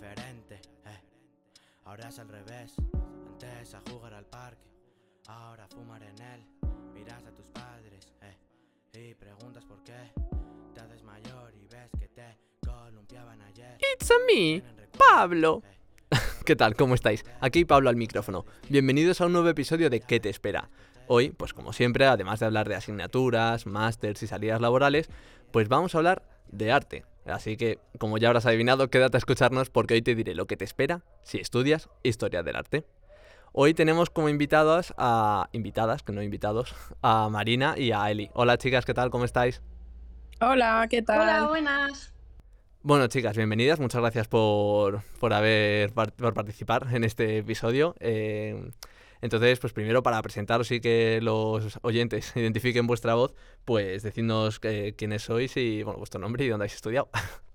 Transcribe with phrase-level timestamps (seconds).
[0.00, 0.54] diferente.
[0.86, 1.00] Eh.
[1.84, 2.74] Ahora es al revés.
[3.28, 4.68] Antes a jugar al parque,
[5.26, 6.44] ahora a fumar en él.
[6.94, 8.36] Miras a tus padres eh,
[8.92, 10.12] y preguntas por qué.
[10.74, 13.78] Te haces mayor y ves que te columpiaban ayer.
[13.94, 14.62] It's a me,
[14.96, 15.62] Pablo.
[16.46, 16.74] ¿Qué tal?
[16.76, 17.24] ¿Cómo estáis?
[17.40, 18.46] Aquí Pablo al micrófono.
[18.68, 20.70] Bienvenidos a un nuevo episodio de ¿Qué te espera?
[21.08, 25.10] Hoy, pues como siempre, además de hablar de asignaturas, másters y salidas laborales,
[25.50, 27.04] pues vamos a hablar de arte.
[27.30, 30.56] Así que, como ya habrás adivinado, quédate a escucharnos porque hoy te diré lo que
[30.56, 32.84] te espera si estudias historia del arte.
[33.52, 38.30] Hoy tenemos como invitadas a invitadas, que no invitados, a Marina y a Eli.
[38.34, 39.10] Hola chicas, ¿qué tal?
[39.10, 39.60] ¿Cómo estáis?
[40.40, 41.20] Hola, ¿qué tal?
[41.20, 42.14] Hola, buenas.
[42.82, 43.78] Bueno, chicas, bienvenidas.
[43.78, 47.94] Muchas gracias por, por haber por participar en este episodio.
[48.00, 48.70] Eh,
[49.22, 53.34] entonces, pues primero para presentaros y que los oyentes identifiquen vuestra voz,
[53.64, 57.10] pues decidnos eh, quiénes sois y bueno, vuestro nombre y dónde habéis estudiado.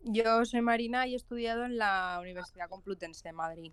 [0.00, 3.72] Yo soy Marina y he estudiado en la Universidad Complutense de Madrid.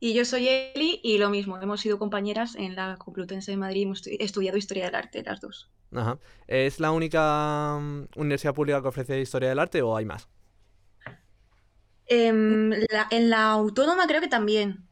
[0.00, 3.82] Y yo soy Eli y lo mismo, hemos sido compañeras en la Complutense de Madrid,
[3.84, 5.70] hemos estudiado Historia del Arte las dos.
[5.92, 6.18] Ajá.
[6.46, 10.28] ¿Es la única mm, universidad pública que ofrece Historia del Arte o hay más?
[12.06, 14.88] Em, la- en la Autónoma creo que también.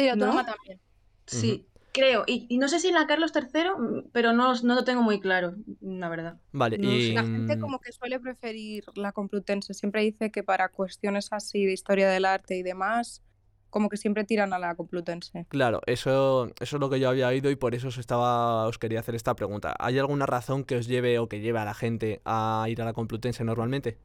[0.00, 0.52] Sí, autónoma ¿No?
[0.54, 0.80] también.
[1.26, 2.24] Sí, creo.
[2.26, 5.02] Y, y no sé si en la Carlos III, mm, pero no, no lo tengo
[5.02, 6.38] muy claro, la verdad.
[6.52, 7.12] Vale, No y...
[7.12, 9.74] La gente mm, como que suele preferir la Complutense.
[9.74, 13.22] Siempre dice que para cuestiones así de historia del arte y demás,
[13.68, 15.46] como que siempre tiran a la Complutense.
[15.48, 18.78] Claro, eso, eso es lo que yo había oído y por eso os, estaba, os
[18.78, 19.74] quería hacer esta pregunta.
[19.78, 22.84] ¿Hay alguna razón que os lleve o que lleve a la gente a ir a
[22.84, 23.98] la Complutense normalmente?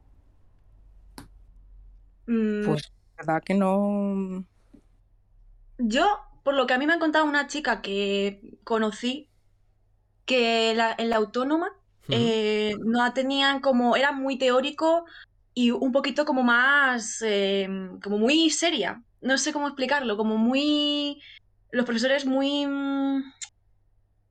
[2.26, 4.44] Mm, Pues, verdad que no.
[5.78, 6.06] Yo,
[6.44, 9.30] por lo que a mí me ha contado una chica que conocí,
[10.24, 11.70] que la- en la Autónoma
[12.08, 15.04] eh, no tenían como, era muy teórico
[15.54, 17.68] y un poquito como más, eh,
[18.02, 19.02] como muy seria.
[19.20, 21.20] No sé cómo explicarlo, como muy,
[21.72, 23.22] los profesores muy, mm,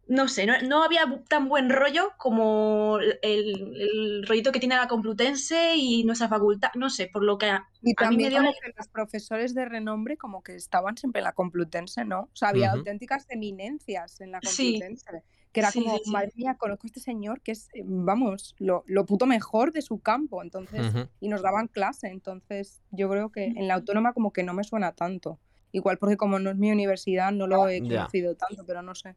[0.08, 4.88] no sé, no, no había tan buen rollo como el, el rollito que tiene la
[4.88, 8.30] Complutense y nuestra facultad, no sé, por lo que a, Y a mí me también
[8.30, 12.06] dio como la- que los profesores de renombre como que estaban siempre en la Complutense,
[12.06, 12.22] ¿no?
[12.22, 14.74] O sea, había auténticas eminencias en la Sí.
[14.80, 15.24] Complutense.
[15.52, 18.56] Que era Sí, como, sí, madre mía, conozco a este señor que es, eh, vamos,
[18.60, 20.44] lo, lo puto mejor de su campo.
[20.44, 22.08] Entonces, y nos daban clase.
[22.10, 25.40] Entonces, yo creo que en la autónoma como que no me suena tanto.
[25.72, 29.16] Igual porque como no es mi universidad, no lo he conocido tanto, pero no sé.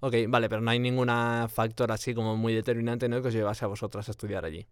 [0.00, 1.08] Ok, vale, pero no hay ningún
[1.48, 3.22] factor así como muy determinante, ¿no?
[3.22, 4.66] Que os llevase a vosotras a estudiar allí.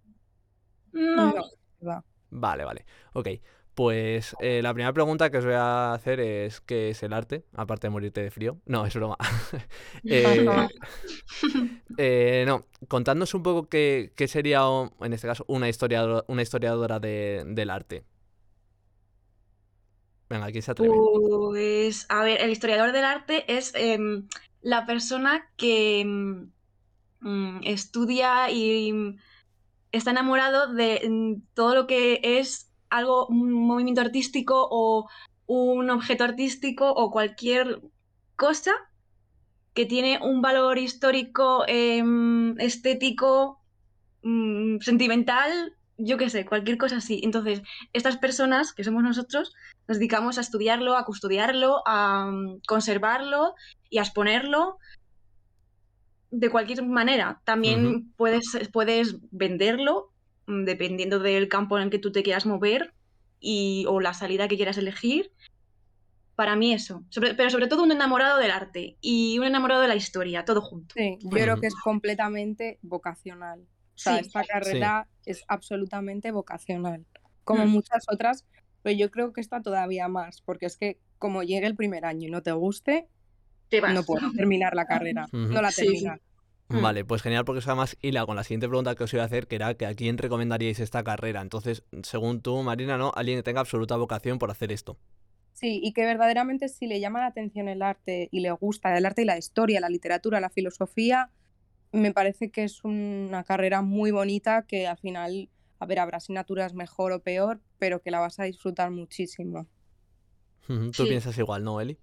[0.92, 1.32] No.
[1.80, 2.04] No.
[2.30, 2.84] Vale, vale.
[3.12, 3.28] Ok,
[3.74, 7.44] pues eh, la primera pregunta que os voy a hacer es ¿qué es el arte?
[7.54, 8.58] Aparte de morirte de frío.
[8.66, 9.16] No, es broma.
[10.04, 10.46] Eh,
[11.98, 14.62] eh, no, contadnos un poco qué, qué sería,
[15.00, 18.04] en este caso, una historiadora, una historiadora de- del arte.
[20.28, 20.94] Venga, aquí se atreve.
[20.94, 24.28] Pues, a ver, el historiador del arte es em,
[24.62, 26.50] la persona que em,
[27.20, 29.18] mm, estudia y mm,
[29.92, 35.08] está enamorado de mm, todo lo que es algo, un movimiento artístico o
[35.46, 37.80] un objeto artístico o cualquier
[38.36, 38.72] cosa
[39.74, 43.60] que tiene un valor histórico, em, estético,
[44.22, 47.20] mm, sentimental, yo qué sé, cualquier cosa así.
[47.22, 47.62] Entonces,
[47.92, 49.52] estas personas, que somos nosotros,
[49.88, 53.54] nos dedicamos a estudiarlo, a custodiarlo, a mm, conservarlo
[53.90, 54.78] y a exponerlo
[56.30, 57.42] de cualquier manera.
[57.44, 58.04] También Ujú.
[58.16, 60.12] puedes, puedes venderlo,
[60.46, 62.94] mm, dependiendo del campo en el que tú te quieras mover
[63.40, 65.32] y, o la salida que quieras elegir.
[66.36, 67.04] Para mí eso.
[67.10, 70.62] Sobre- pero sobre todo un enamorado del arte y un enamorado de la historia, todo
[70.62, 70.94] junto.
[70.96, 73.60] Sí, yo creo que es completamente vocacional.
[73.62, 74.26] O sea, Sí.
[74.26, 77.04] esta carrera es absolutamente vocacional,
[77.44, 77.70] como Mm.
[77.70, 78.46] muchas otras,
[78.82, 82.28] pero yo creo que esta todavía más, porque es que como llegue el primer año
[82.28, 83.08] y no te guste,
[83.70, 83.94] Te vas.
[83.94, 85.86] no puedo terminar la carrera, no la Sí, sí.
[85.86, 86.20] terminas.
[86.68, 86.82] Mm.
[86.82, 89.26] Vale, pues genial porque eso además hila con la siguiente pregunta que os iba a
[89.26, 91.40] hacer, que era que a quién recomendaríais esta carrera.
[91.40, 93.10] Entonces, según tú, Marina, ¿no?
[93.16, 94.96] Alguien que tenga absoluta vocación por hacer esto.
[95.52, 99.04] Sí, y que verdaderamente si le llama la atención el arte y le gusta el
[99.04, 101.30] arte y la historia, la literatura, la filosofía,
[101.92, 105.50] me parece que es una carrera muy bonita que al final,
[105.80, 109.66] a ver, habrá asignaturas mejor o peor, pero que la vas a disfrutar muchísimo.
[110.66, 111.06] Tú Sí.
[111.08, 111.98] piensas igual, ¿no, Eli?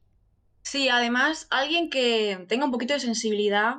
[0.69, 3.75] Sí, además, alguien que tenga un poquito de sensibilidad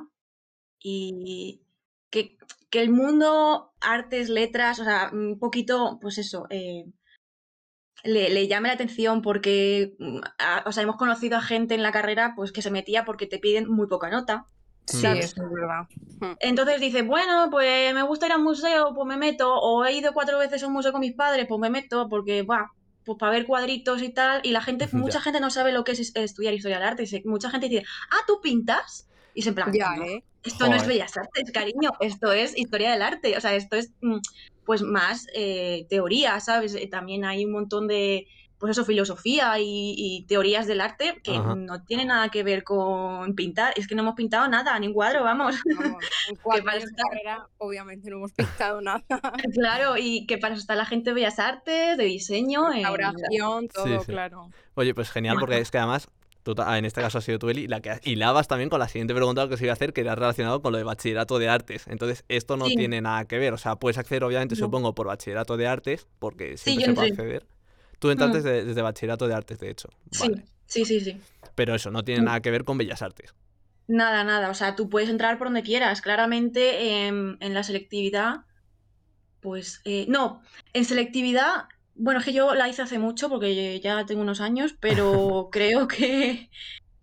[0.79, 1.61] y
[2.09, 2.35] que,
[2.71, 6.85] que el mundo, artes, letras, o sea, un poquito, pues eso, eh,
[8.03, 11.83] le, le llame la atención porque, mm, a- o sea, hemos conocido a gente en
[11.83, 14.47] la carrera pues que se metía porque te piden muy poca nota.
[14.87, 15.25] Sí, ¿sabes?
[15.33, 15.83] eso es verdad.
[16.21, 16.37] Mm.
[16.39, 20.11] Entonces dices, bueno, pues me gusta ir al museo, pues me meto, o he ido
[20.13, 22.71] cuatro veces a un museo con mis padres, pues me meto, porque va,
[23.09, 24.97] pues para ver cuadritos y tal, y la gente, Ya.
[24.99, 27.83] mucha gente no sabe lo que es es- estudiar historia del arte, mucha gente dice,
[28.11, 29.09] ah, ¿tú pintas?
[29.33, 30.23] Y se en plan, Ya, "No, ¿eh?
[30.43, 33.91] esto no es bellas artes, cariño, esto es historia del arte, o sea, esto es
[34.01, 34.17] mm,
[34.63, 36.75] pues más eh, teoría, ¿sabes?
[36.75, 38.27] Eh, También hay un montón de,
[38.59, 41.55] pues eso, filosofía y, y teorías del arte que Ajá.
[41.55, 44.93] no tienen nada que ver con pintar, es que no hemos pintado nada, ni un
[44.93, 45.55] cuadro, vamos.
[45.77, 49.01] Vamos, en cuatro para estar- carrera, obviamente no hemos pintado nada.
[49.53, 52.67] Claro, y que para eso está la gente de Bellas Artes, de diseño.
[52.73, 54.05] en- Restauración, todo, sí.
[54.07, 54.49] claro.
[54.75, 56.07] Oye, pues genial, porque es que además,
[56.45, 59.47] en este caso ha sido tú, Eli, la que hilabas también con la siguiente pregunta
[59.47, 61.85] que os iba a hacer, que era relacionado con lo de bachillerato de artes.
[61.87, 62.75] Entonces, esto no Sí.
[62.75, 63.53] tiene nada que ver.
[63.53, 64.65] O sea, puedes acceder, obviamente, No.
[64.65, 67.45] supongo, por bachillerato de artes, porque Sí, siempre yo se puede acceder.
[67.99, 68.43] Tú entraste Mm.
[68.43, 69.89] de- desde bachillerato de artes, de hecho.
[70.11, 70.45] Sí, Vale.
[70.65, 71.17] sí, sí, sí.
[71.55, 72.25] Pero eso no tiene Mm.
[72.25, 73.33] nada que ver con bellas artes.
[73.87, 74.49] Nada, nada.
[74.49, 76.01] O sea, tú puedes entrar por donde quieras.
[76.01, 78.41] Claramente em, en la selectividad,
[79.41, 80.41] pues eh, no,
[80.73, 81.65] en selectividad,
[81.95, 85.87] bueno, es que yo la hice hace mucho porque ya tengo unos años, pero creo
[85.87, 86.49] que,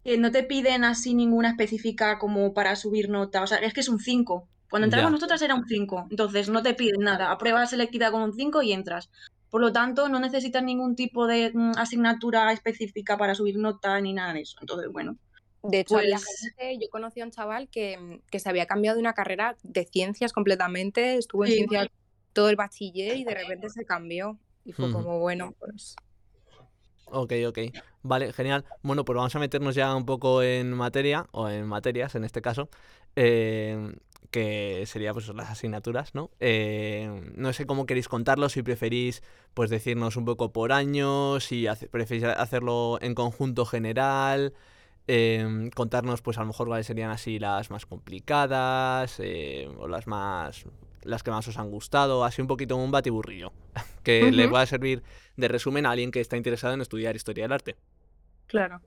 [0.05, 3.43] que no te piden así ninguna específica como para subir nota.
[3.43, 4.49] O sea, es que es un 5.
[4.71, 5.15] Cuando entramos Ya.
[5.15, 6.07] nosotras era un 5.
[6.11, 7.31] Entonces no te piden nada.
[7.31, 9.11] Apruebas selectividad con un 5 y entras.
[9.51, 14.13] Por lo tanto, no necesitas ningún tipo de mm, asignatura específica para subir nota ni
[14.13, 14.57] nada de eso.
[14.61, 15.17] Entonces, bueno.
[15.63, 16.25] De hecho, Pues-
[16.57, 19.85] gente, yo conocí a un chaval que, que se había cambiado de una carrera de
[19.85, 21.57] ciencias completamente, estuvo en Sí.
[21.59, 21.89] ciencias
[22.33, 24.39] todo el bachiller y de repente se cambió.
[24.65, 25.97] Y fue como, bueno, pues
[27.07, 27.59] Ok, ok.
[28.03, 28.65] Vale, genial.
[28.83, 32.43] Bueno, pues vamos a meternos ya un poco en materia, o en materias en este
[32.43, 32.69] caso,
[33.15, 33.95] eh,
[34.31, 36.31] que sería pues las asignaturas, ¿no?
[36.41, 39.23] Eh, no sé cómo queréis contarlo, si preferís
[39.55, 44.53] pues decirnos un poco por año, si hace- preferís hacerlo en conjunto general,
[45.09, 50.07] eh, contarnos pues a lo mejor cuáles serían así las más complicadas, eh, o las
[50.07, 50.65] más
[51.03, 53.53] las que más os han gustado, así un poquito un batiburrillo,
[54.03, 54.51] que le Ujú.
[54.51, 55.05] pueda servir
[55.37, 57.77] de resumen a alguien que está interesado en estudiar historia del arte.
[58.47, 58.81] claro.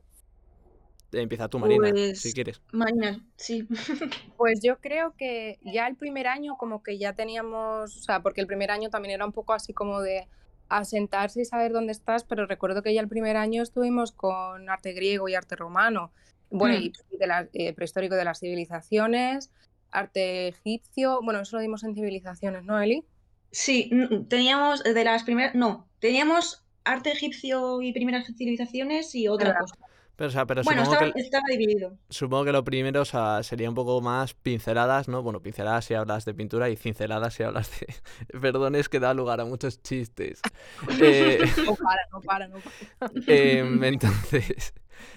[1.12, 2.62] Empieza tú, Marina, si Pues- quieres.
[2.72, 3.68] Marina, sí.
[4.38, 8.42] Pues yo creo que ya el primer año como que ya teníamos, o sea, porque
[8.42, 10.28] el primer año también era un poco así como de
[10.70, 14.94] asentarse y saber dónde estás, pero recuerdo que ya el primer año estuvimos con arte
[14.94, 16.12] griego y arte romano,
[16.52, 16.82] bueno, Mm.
[16.84, 19.52] y de la- eh, prehistórico de las civilizaciones,
[19.92, 23.04] arte egipcio, bueno, eso lo dimos en civilizaciones, ¿no, Eli?
[23.52, 23.90] Sí,
[24.30, 29.62] teníamos de las primeras, no, teníamos arte egipcio y primeras civilizaciones y otra Verdad.
[29.62, 29.76] cosa.
[30.20, 31.98] Pero, o sea, pero Bueno, supongo, estaba, que, estaba dividido.
[32.10, 35.24] supongo que lo primero o sea, sería un poco más pinceladas, ¿no?
[35.24, 37.88] Bueno, pinceladas si hablas de pintura y cinceladas si hablas de...
[38.42, 40.42] Perdón, es que da lugar a muchos chistes.
[41.02, 43.12] Eh, No para, no para, no para.
[43.28, 44.74] em, entonces,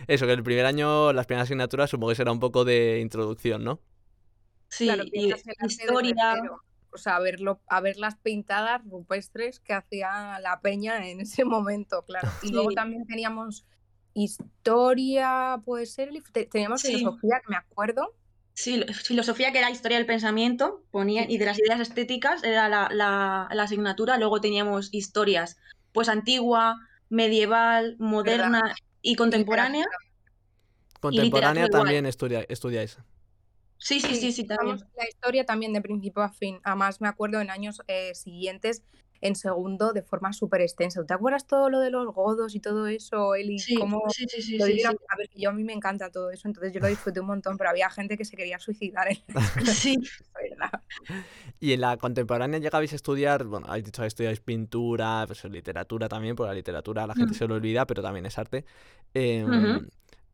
[0.07, 3.65] eso, que el primer año, las primeras asignaturas supongo que será un poco de introducción,
[3.65, 3.81] ¿no?
[4.69, 6.43] Sí, Claro, y historia.
[6.93, 12.05] O sea, verlo, a ver las pintadas rupestres que hacía la peña en ese momento,
[12.05, 12.29] claro.
[12.43, 13.67] Y luego también teníamos
[14.15, 16.11] historia, puede ser,
[16.51, 16.97] teníamos Sí.
[16.99, 18.15] filosofía, que me acuerdo.
[18.55, 22.89] Sí, filosofía que era historia del pensamiento, ponían, y de las ideas estéticas era la,
[22.93, 24.19] la- la asignatura.
[24.19, 25.57] Luego teníamos historias,
[25.93, 26.77] pues antigua,
[27.09, 28.61] medieval, moderna
[29.01, 29.87] y contemporánea.
[31.01, 32.99] Contemporánea también estudia- estudiáis.
[33.79, 34.79] Sí, sí, sí, sí, también.
[34.97, 36.61] La historia también de principio a fin.
[36.63, 38.83] Además, me acuerdo en años eh, siguientes,
[39.23, 41.03] en segundo, de forma súper extensa.
[41.07, 43.59] ¿Te acuerdas todo lo de los godos y todo eso, Eli?
[43.59, 44.97] Sí, ¿Cómo sí, sí, sí, lo sí, vivieron?
[44.99, 45.05] sí.
[45.09, 47.27] A ver, que yo a mí me encanta todo eso, entonces yo lo disfruté un
[47.29, 49.97] montón, pero había gente que se quería suicidar en la Sí.
[50.35, 50.83] ¿verdad?
[51.61, 56.09] Y en la contemporánea llegabais a estudiar, bueno, habéis dicho que estudiáis pintura, pues literatura
[56.09, 57.39] también, porque la literatura la gente Mm.
[57.39, 58.65] se lo olvida, pero también es arte.
[59.15, 59.87] Ujú.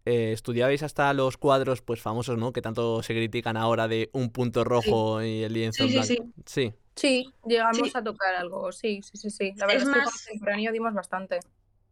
[0.05, 2.53] Eh, estudiabais hasta los cuadros pues famosos, ¿no?
[2.53, 6.15] Que tanto se critican ahora de un punto rojo y el lienzo Sí, en sí,
[6.17, 6.33] blanco.
[6.47, 6.75] Sí.
[6.97, 7.93] Sí, llegamos Sí.
[7.95, 9.53] a tocar algo, sí, sí, sí, sí.
[9.57, 11.41] La Es verdad es, que más- contemporáneo dimos bastante.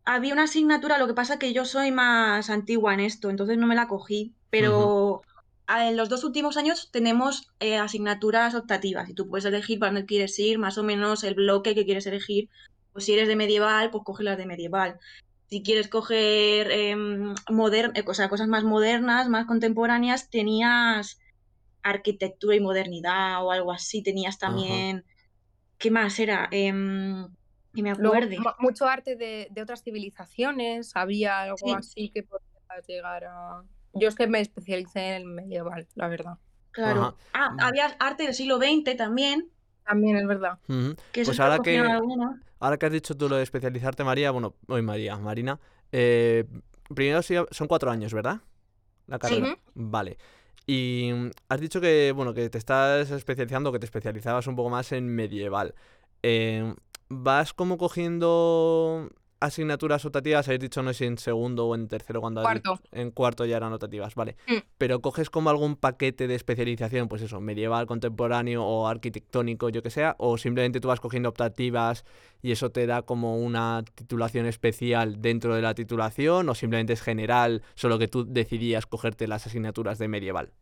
[0.04, 3.66] Había una asignatura, lo que pasa que yo soy más antigua en esto, entonces no
[3.66, 5.22] me la cogí, pero
[5.68, 10.06] en los dos últimos años tenemos eh, asignaturas optativas y tú puedes elegir para dónde
[10.06, 12.48] quieres ir, más o menos el bloque que quieres elegir.
[12.92, 14.98] Pues si eres de medieval, pues coge las de medieval.
[15.48, 21.18] Si quieres coger em, eh, o sea, cosas más modernas, más contemporáneas, tenías
[21.82, 25.04] arquitectura y modernidad o algo así, tenías también...
[25.78, 26.48] ¿Qué más era?
[26.52, 27.28] Em,
[27.74, 28.38] que me acuerde.
[28.38, 31.72] mu- mucho arte de, de otras civilizaciones, había algo Sí.
[31.76, 33.62] así que podías llegar a...
[33.92, 36.38] Yo es que me especialicé en el medieval, la verdad.
[36.70, 37.02] Claro.
[37.02, 37.14] Ajá.
[37.34, 37.60] Ah, Mm.
[37.60, 39.50] había arte del siglo XX también,
[39.84, 40.58] También es verdad.
[41.12, 41.78] Que Pues ahora que.
[42.60, 45.58] Ahora que has dicho tú lo de especializarte, María, bueno, hoy María, Marina,
[45.92, 46.44] eh,
[46.94, 48.40] primero sí- son cuatro años, ¿verdad?
[49.06, 49.20] La Sí.
[49.22, 49.58] carrera.
[49.74, 50.18] Vale.
[50.66, 51.10] Y
[51.48, 55.06] has dicho que, bueno, que te estás especializando, que te especializabas un poco más en
[55.08, 55.74] medieval.
[56.22, 56.74] Eh,
[57.08, 59.08] ¿Vas como cogiendo
[59.40, 60.46] asignaturas optativas?
[60.48, 62.80] Habéis dicho no sé si en segundo o en tercero cuando Cuarto.
[62.92, 64.36] en cuarto ya eran optativas, vale.
[64.46, 64.56] Mm.
[64.78, 69.90] Pero coges como algún paquete de especialización, pues eso, medieval, contemporáneo o arquitectónico, yo que
[69.90, 72.04] sea, o simplemente tú vas cogiendo optativas
[72.42, 77.02] y eso te da como una titulación especial dentro de la titulación, o simplemente es
[77.02, 80.52] general, solo que tú decidías cogerte las asignaturas de medieval.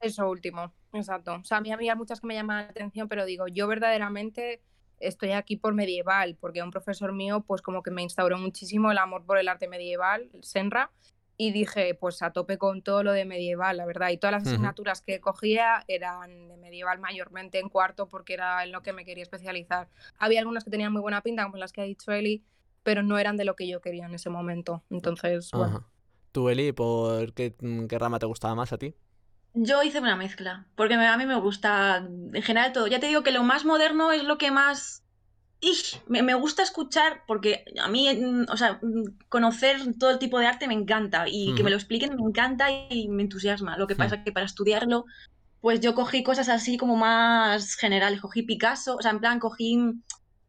[0.00, 1.34] Eso último, exacto.
[1.34, 4.62] O sea, a mí había muchas que me llaman la atención, pero digo, yo verdaderamente
[5.00, 8.98] estoy aquí por medieval, porque un profesor mío, pues como que me instauró muchísimo el
[8.98, 10.92] amor por el arte medieval, el Senra,
[11.36, 14.10] y dije, pues a tope con todo lo de medieval, la verdad.
[14.10, 14.50] Y todas las Ujú.
[14.50, 19.06] asignaturas que cogía eran de medieval mayormente en cuarto, porque era en lo que me
[19.06, 19.88] quería especializar.
[20.18, 22.44] Había algunas que tenían muy buena pinta, como las que ha dicho Eli,
[22.82, 24.82] pero no eran de lo que yo quería en ese momento.
[24.90, 25.78] Entonces, bueno.
[25.78, 25.86] Ajá.
[26.32, 28.94] ¿Tú, Eli, por qué, mm, qué rama te gustaba más a ti?
[29.54, 32.86] Yo hice una mezcla, porque a mí me gusta en general todo.
[32.86, 35.02] Ya te digo que lo más moderno es lo que más...
[35.62, 36.00] ¡Ish!
[36.06, 40.38] me, me gusta escuchar, porque a mí, mm, o sea, mm, conocer todo el tipo
[40.38, 43.76] de arte me encanta y que me lo expliquen me encanta y me entusiasma.
[43.76, 45.04] Lo que pasa es que para estudiarlo,
[45.60, 48.20] pues yo cogí cosas así como más generales.
[48.20, 49.78] Cogí Picasso, o sea, en plan, cogí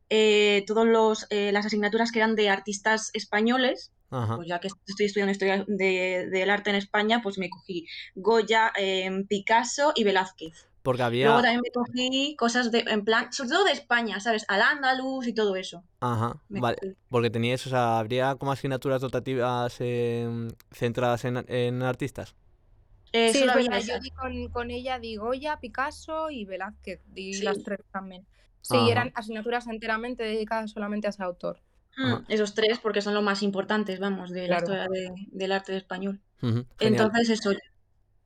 [0.10, 4.36] eh, todas los, eh, las asignaturas que eran de artistas españoles Ajá.
[4.36, 8.72] pues ya que estoy estudiando historia de- del arte en España, pues me cogí Goya,
[8.78, 10.68] em, Picasso y Velázquez.
[10.84, 11.42] Porque Luego había...
[11.44, 14.46] también me cogí cosas de, en plan, sobre todo de España, ¿sabes?
[14.48, 15.84] Al andaluz y todo eso.
[16.00, 16.78] Ajá, Me vale.
[16.82, 16.94] cogí.
[17.10, 22.36] Porque teníais, o sea, ¿habría como asignaturas dotativas em, centradas en, en artistas?
[23.14, 27.44] Eh, Sí, había yo di con, con ella di Goya, Picasso y Velázquez, di Sí.
[27.44, 28.26] las tres también.
[28.62, 28.90] Sí, Ajá.
[28.92, 31.60] eran asignaturas enteramente dedicadas solamente a ese autor.
[31.98, 32.24] Mm, Ajá.
[32.30, 34.64] esos tres, porque son los más importantes, vamos, de la Claro.
[34.74, 36.22] historia de- del arte español.
[36.42, 37.06] Ujú, Genial.
[37.06, 37.52] Entonces, eso,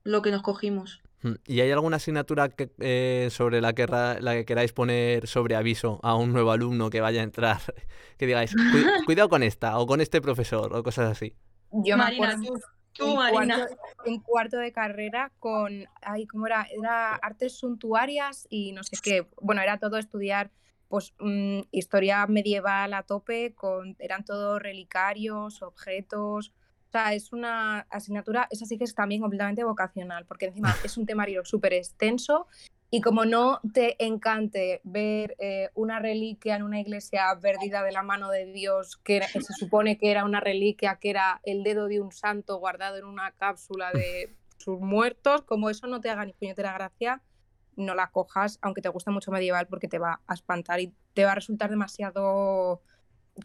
[0.03, 1.01] lo que nos cogimos.
[1.23, 5.55] Mm, ¿Y hay alguna asignatura que, eh, sobre la que, la que queráis poner sobre
[5.55, 7.57] aviso a un nuevo alumno que vaya a entrar?
[8.17, 11.33] Que digáis, "Cui- cuidado con esta, o con este profesor, o cosas así.
[11.71, 12.59] Yo Marina, me acuerdo tú,
[12.93, 13.55] tú, en, Marina.
[13.57, 16.67] cuarto, en cuarto de carrera con, ay, ¿cómo era?
[16.71, 19.27] Era artes suntuarias y no sé qué.
[19.41, 20.51] Bueno, era todo estudiar
[20.87, 26.53] pues mm, historia medieval a tope, con, eran todos relicarios, objetos.
[26.89, 30.97] O sea, es una asignatura, esa sí que es también completamente vocacional, porque encima es
[30.97, 32.47] un temario súper extenso
[32.91, 38.03] y como no te encante ver eh, una reliquia en una iglesia perdida de la
[38.03, 41.63] mano de Dios, que, era- que se supone que era una reliquia, que era el
[41.63, 46.09] dedo de un santo guardado en una cápsula de sus muertos, como eso no te
[46.09, 47.21] haga ni puñetera gracia,
[47.75, 51.25] no la cojas, aunque te guste mucho medieval, porque te va a espantar y te
[51.25, 52.81] va a resultar demasiado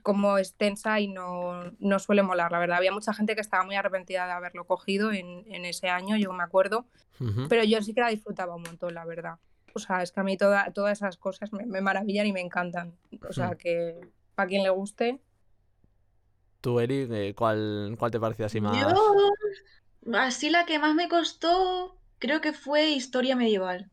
[0.02, 2.76] como extensa y no, no suele molar, la verdad.
[2.78, 6.32] Había mucha gente que estaba muy arrepentida de haberlo cogido en, en ese año, yo
[6.32, 6.86] me acuerdo,
[7.48, 9.38] pero yo sí que la disfrutaba un montón, la verdad.
[9.74, 12.40] O sea, es que a mí toda- todas esas cosas me, me maravillan y me
[12.40, 12.96] encantan.
[13.28, 13.56] O sea, Hmm.
[13.56, 14.00] que
[14.34, 15.20] para quien le guste,
[16.60, 18.76] Tú, Eli, eh, ¿cuál, cuál te pareció así más?
[18.78, 19.30] Yo,
[20.14, 23.90] así la que más me costó, creo que fue historia medieval.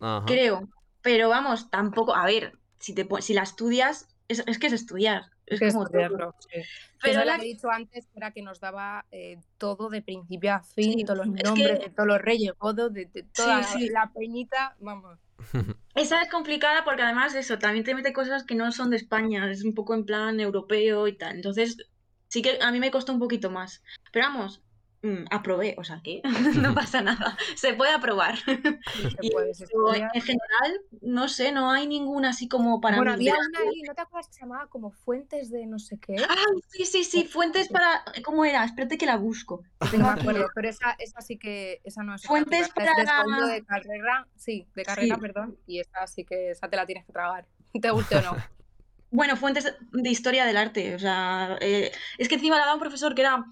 [0.00, 0.24] Ajá.
[0.26, 0.68] Creo.
[1.02, 2.14] Pero vamos, tampoco.
[2.14, 5.26] A ver, si, te, si la estudias, es, es que es estudiar.
[5.46, 6.00] Es que como todo.
[6.00, 6.60] estudiarlo, sí.
[7.00, 10.54] Pero la lo que he dicho antes, era que nos daba eh, todo de principio
[10.54, 13.22] a fin, Sí, todos los es nombres que- de todos los reyes godos, de, de
[13.22, 13.88] toda sí.
[13.90, 15.18] la peñita, vamos.
[15.94, 19.48] Esa es complicada porque además eso, también te mete cosas que no son de España,
[19.50, 21.36] es un poco en plan europeo y tal.
[21.36, 21.76] Entonces,
[22.28, 23.82] sí que a mí me costó un poquito más.
[24.12, 24.62] Pero vamos,
[25.30, 26.20] aprobé, o sea que
[26.70, 27.36] no pasa nada.
[27.56, 28.36] Se puede aprobar.
[28.38, 28.52] Se
[29.22, 33.28] Y puede, se en general, no sé, no hay ninguna así como para Bueno, mí.
[33.28, 36.16] había una, Eli, ¿no te acuerdas que se llamaba como Fuentes de no sé qué?
[36.28, 36.34] Ah,
[36.68, 38.04] sí, sí, sí, fuentes para.
[38.24, 38.64] ¿Cómo era?
[38.64, 39.62] Espérate que la busco.
[39.62, 42.92] que No tengo me acuerdo, pero esa, esa sí que, esa no es Fuentes para-
[42.94, 45.20] de carrera, sí, de carrera, Sí.
[45.20, 47.46] perdón, y esa sí que, esa te la tienes que tragar,
[47.80, 48.36] te guste o no.
[49.10, 50.94] Bueno, fuentes de historia del arte.
[50.94, 53.44] O sea, eh, es que encima la daba un profesor que era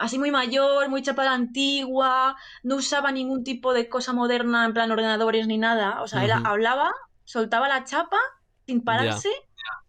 [0.00, 4.64] así muy mayor, muy chapa de la antigua, no usaba ningún tipo de cosa moderna,
[4.64, 6.02] en plan ordenadores ni nada.
[6.02, 6.92] O sea, él hablaba,
[7.24, 8.18] soltaba la chapa
[8.66, 9.28] sin pararse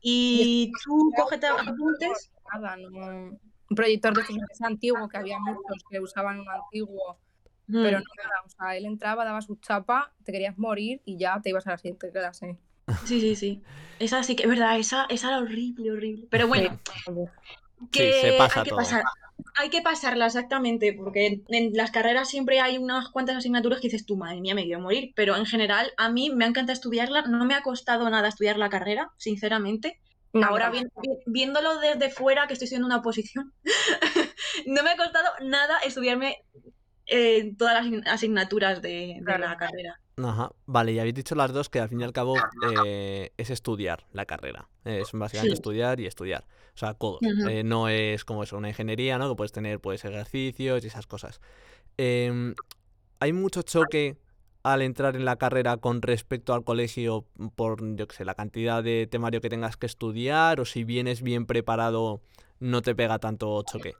[0.02, 2.32] y tú cógete apuntes.
[2.54, 3.38] Nada, no-
[3.70, 7.18] Un proyector de estos que es antiguo, que había muchos que usaban un antiguo,
[7.68, 11.40] pero no nada, o sea, él entraba, daba su chapa, te querías morir y ya
[11.42, 12.58] te ibas a la siguiente clase.
[13.06, 13.64] Sí, sí, sí.
[14.00, 16.28] Esa sí que es verdad, esa, esa era horrible, horrible.
[16.30, 17.12] Pero bueno, Sí.
[17.92, 18.80] que se pasa hay que todo.
[18.80, 19.04] pasar.
[19.56, 24.06] Hay que pasarla, exactamente, porque en las carreras siempre hay unas cuantas asignaturas que dices
[24.06, 27.46] tú, madre mía, me quiero morir, pero en general a mí me encanta estudiarla, no
[27.46, 30.00] me ha costado nada estudiar la carrera, sinceramente.
[30.34, 33.54] No, Ahora no, vi- vi- viéndolo desde fuera, que estoy estudiando una oposición,
[34.66, 36.38] no me ha costado nada estudiarme
[37.08, 40.00] eh, todas las asignaturas de, de la carrera.
[40.18, 42.38] Ajá, vale, y habéis dicho las dos que al fin y al cabo
[42.70, 44.70] eh, es estudiar la carrera.
[44.86, 45.60] Es básicamente Sí.
[45.60, 46.46] estudiar y estudiar.
[46.74, 47.20] O sea, codos.
[47.50, 49.30] Eh, no es como eso, una ingeniería, ¿no?
[49.30, 51.42] Que puedes tener pues ejercicios y esas cosas.
[51.98, 52.56] Em,
[53.20, 54.18] ¿Hay mucho choque
[54.64, 57.26] al entrar en la carrera con respecto al colegio
[57.56, 60.60] por, yo qué sé, la cantidad de temario que tengas que estudiar?
[60.60, 62.22] O si vienes bien preparado,
[62.60, 63.94] no te pega tanto choque.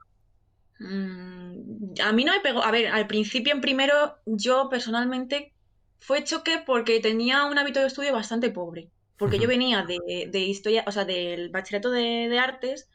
[0.80, 2.64] Mm, a mí no me pegó.
[2.64, 5.52] A ver, al principio en primero, yo personalmente
[6.00, 8.90] fue choque porque tenía un hábito de estudio bastante pobre.
[9.22, 12.88] Porque yo venía de, de historia, o sea, del bachillerato de, de artes.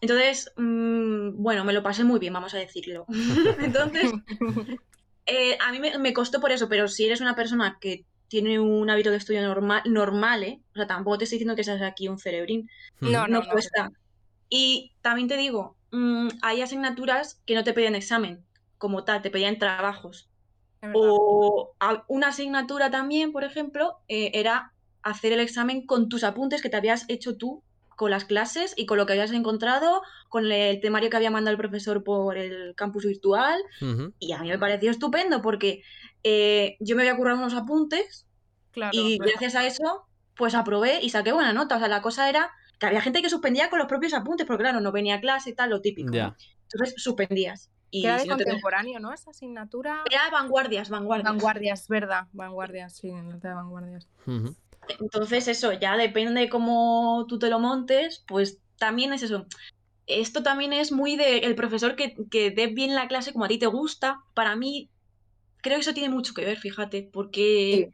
[0.00, 3.04] Entonces, mm, bueno, me lo pasé muy bien, vamos a decirlo.
[3.60, 4.10] Entonces,
[5.26, 8.58] eh, a mí me, me costó por eso, pero si eres una persona que tiene
[8.58, 10.62] un hábito de estudio normal, normal, ¿eh?
[10.72, 12.70] O sea, tampoco te estoy diciendo que seas aquí un cerebrín.
[13.02, 13.50] No, no no.
[13.50, 13.92] cuesta.
[14.48, 18.42] Y también te digo, mm, hay asignaturas que no te pedían examen
[18.78, 20.30] como tal, te pedían trabajos.
[20.94, 21.74] O
[22.08, 24.73] una asignatura también, por ejemplo, eh, era
[25.04, 27.62] hacer el examen con tus apuntes que te habías hecho tú
[27.96, 31.52] con las clases y con lo que habías encontrado, con el temario que había mandado
[31.52, 33.62] el profesor por el campus virtual.
[34.18, 35.82] Y a mí me pareció estupendo porque
[36.24, 38.26] eh, yo me había currado unos apuntes
[38.72, 41.76] Claro, y gracias a eso, pues aprobé y saqué buena nota.
[41.76, 44.64] O sea, la cosa era que había gente que suspendía con los propios apuntes, porque
[44.64, 46.12] claro, no venía a clase y tal, lo típico.
[46.12, 46.34] Ya.
[46.72, 47.70] Entonces suspendías.
[47.92, 49.12] Y era de si no te- contemporáneo, ¿no?
[49.12, 50.02] Esa asignatura.
[50.10, 51.32] Era vanguardias, vanguardias.
[51.32, 52.26] Vanguardias, verdad.
[52.32, 54.08] Vanguardias, sí, nota de vanguardias.
[54.26, 54.56] Ujú.
[54.88, 59.46] Entonces eso, ya depende cómo tú te lo montes, pues también es eso.
[60.06, 63.48] Esto también es muy de el profesor que, que dé bien la clase como a
[63.48, 64.20] ti te gusta.
[64.34, 64.90] Para mí,
[65.62, 67.90] creo que eso tiene mucho que ver, fíjate, porque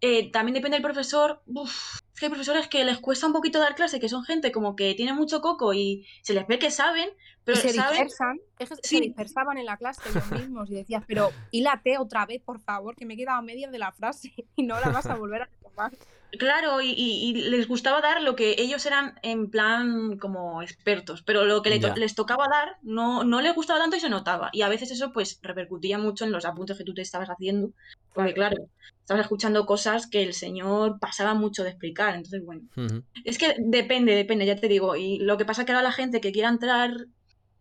[0.00, 1.42] eh, también depende del profesor.
[1.46, 4.52] Uf, es que hay profesores que les cuesta un poquito dar clase, que son gente
[4.52, 7.10] como que tiene mucho coco y se les ve que saben,
[7.44, 7.92] pero y se saben.
[7.92, 12.26] dispersan, es que se dispersaban en la clase ellos mismos y decías, pero hílate otra
[12.26, 14.88] vez, por favor, que me he quedado a medias de la frase y no la
[14.90, 15.92] vas a volver a retomar.
[16.38, 21.22] Claro, y, y- y les gustaba dar lo que ellos eran en plan como expertos,
[21.22, 21.94] pero lo que le to- Ya.
[21.96, 24.50] les tocaba dar no, no les gustaba tanto y se notaba.
[24.52, 27.70] Y a veces eso pues repercutía mucho en los apuntes que tú te estabas haciendo,
[28.14, 28.56] porque claro,
[29.00, 32.14] estabas escuchando cosas que el señor pasaba mucho de explicar.
[32.14, 32.62] Entonces, bueno,
[33.24, 34.96] es que depende, depende, ya te digo.
[34.96, 36.92] Y lo que pasa es que ahora la gente que quiera entrar,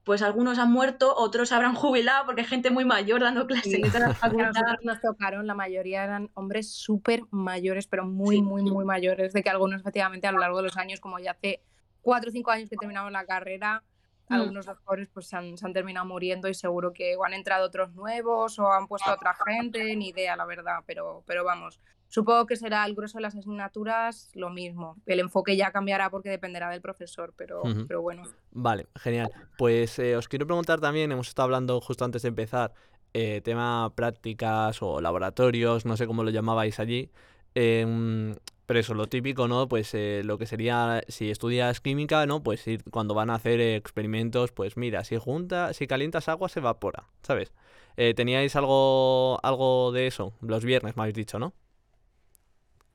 [0.06, 3.82] pues algunos han muerto, otros habrán jubilado porque hay gente muy mayor dando clases Sí.
[3.82, 4.48] en esa Que a facultad.
[4.54, 8.41] nosotros nos tocaron, la mayoría eran hombres súper mayores, pero muy, Sí.
[8.41, 11.32] muy, muy mayores, de que algunos efectivamente a lo largo de los años, como ya
[11.32, 11.62] hace
[12.02, 13.84] cuatro o cinco años que terminamos la carrera,
[14.28, 14.34] Mm.
[14.34, 17.65] algunos doctores pues se han, se han terminado muriendo y seguro que o han entrado
[17.68, 21.80] otros nuevos o han puesto a otra gente, ni idea, la verdad, pero, pero vamos.
[22.08, 24.96] Supongo que será el grueso de las asignaturas lo mismo.
[25.06, 27.63] El enfoque ya cambiará porque dependerá del profesor, pero,
[28.02, 28.24] bueno.
[28.52, 29.32] Vale, genial.
[29.58, 32.74] Pues eh, os quiero preguntar también, hemos estado hablando justo antes de empezar,
[33.13, 37.10] eh, tema prácticas o laboratorios, no sé cómo lo llamabais allí.
[37.54, 39.68] em, pero eso, lo típico, ¿no?
[39.68, 42.41] Pues eh, lo que sería, si estudias química, ¿no?
[42.41, 46.50] Pues ir, cuando van a hacer eh, experimentos, pues mira, si junta, si calientas agua
[46.50, 47.54] se evapora, ¿sabes?
[47.98, 50.34] Eh, ¿Teníais algo, algo de eso?
[50.41, 51.54] Los viernes me habéis dicho, ¿no?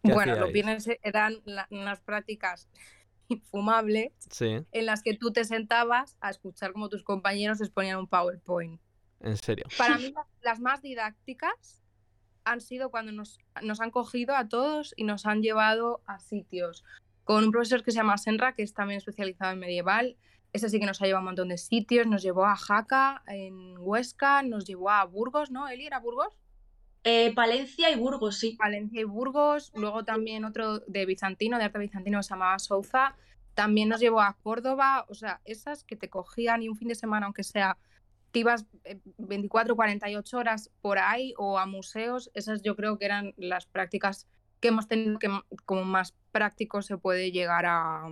[0.02, 2.68] ¿Qué Bueno, los viernes eran la- unas prácticas
[3.28, 8.06] infumables Sí, en las que tú te sentabas a escuchar como tus compañeros exponían un
[8.08, 8.80] PowerPoint.
[9.20, 9.66] en serio.
[9.76, 11.82] Para mí las, las más didácticas
[12.44, 16.84] han sido cuando nos, nos han cogido a todos y nos han llevado a sitios.
[17.24, 20.16] Con un profesor que se llama Senra, que es también especializado en medieval.
[20.52, 22.06] Ese sí que nos ha llevado a un montón de sitios.
[22.06, 25.68] Nos llevó a Jaca, en Huesca, nos llevó a Burgos, ¿no?
[25.68, 26.36] Eli, ¿era Burgos?
[27.04, 28.56] Eh, Palencia y Burgos, sí.
[28.58, 33.16] Valencia y Burgos, luego también otro de bizantino, de arte bizantino, que se llamaba Souza,
[33.54, 36.94] también nos llevó a Córdoba, o sea, esas que te cogían y un fin de
[36.94, 37.78] semana, aunque sea,
[38.32, 43.06] te ibas eh, 24, 48 horas por ahí o a museos, esas yo creo que
[43.06, 44.26] eran las prácticas
[44.60, 45.30] que hemos tenido que
[45.64, 48.02] como más práctico se puede llegar a,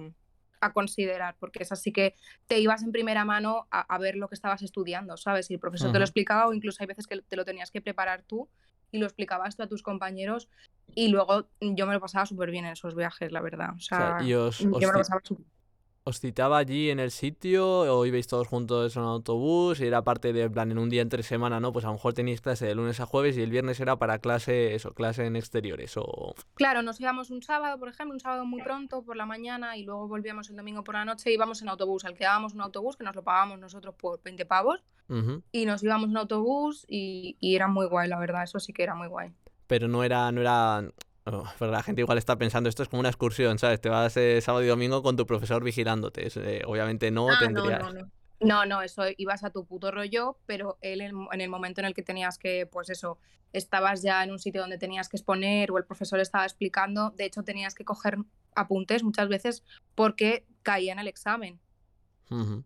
[0.60, 2.14] a considerar, porque esas sí que
[2.46, 5.50] te ibas en primera mano a, a ver lo que estabas estudiando, ¿sabes?
[5.50, 7.82] Y el profesor te lo explicaba o incluso hay veces que te lo tenías que
[7.82, 8.48] preparar tú
[8.90, 10.48] y lo explicabas tú a tus compañeros
[10.94, 13.70] y luego yo me lo pasaba súper bien en esos viajes, la verdad.
[13.72, 15.46] O O sea, sea, y os, yo os me lo pasaba súper
[16.08, 20.00] ¿Os citaba allí en el sitio o ibais todos juntos en un autobús y era
[20.00, 21.70] parte de en plan en un día entre semana, ¿no?
[21.70, 24.18] Pues a lo mejor tenéis clase de lunes a jueves y el viernes era para
[24.18, 26.34] clase, eso, clase en exteriores o...
[26.54, 29.84] Claro, nos íbamos un sábado, por ejemplo, un sábado muy pronto por la mañana y
[29.84, 33.14] luego volvíamos el domingo por la noche, íbamos en autobús, alquilábamos un autobús que nos
[33.14, 34.82] lo pagábamos nosotros por 20 pavos
[35.52, 38.82] y nos íbamos en autobús y, y era muy guay, la verdad, eso sí que
[38.82, 39.34] era muy guay.
[39.66, 40.90] Pero no era, no era...
[41.32, 43.80] oh, pero la gente igual está pensando, esto es como una excursión, ¿sabes?
[43.80, 46.26] Te vas eh, sábado y domingo con tu profesor vigilándote.
[46.26, 47.82] Es, eh, obviamente no Ah, no, tendrías...
[47.82, 48.10] no, no.
[48.40, 51.86] No, no, eso ibas a tu puto rollo, pero él en, en el momento en
[51.86, 53.18] el que tenías que, pues eso,
[53.52, 57.24] estabas ya en un sitio donde tenías que exponer o el profesor estaba explicando, de
[57.24, 58.18] hecho tenías que coger
[58.54, 59.64] apuntes muchas veces
[59.96, 61.58] porque caía en el examen.
[62.30, 62.62] O sea,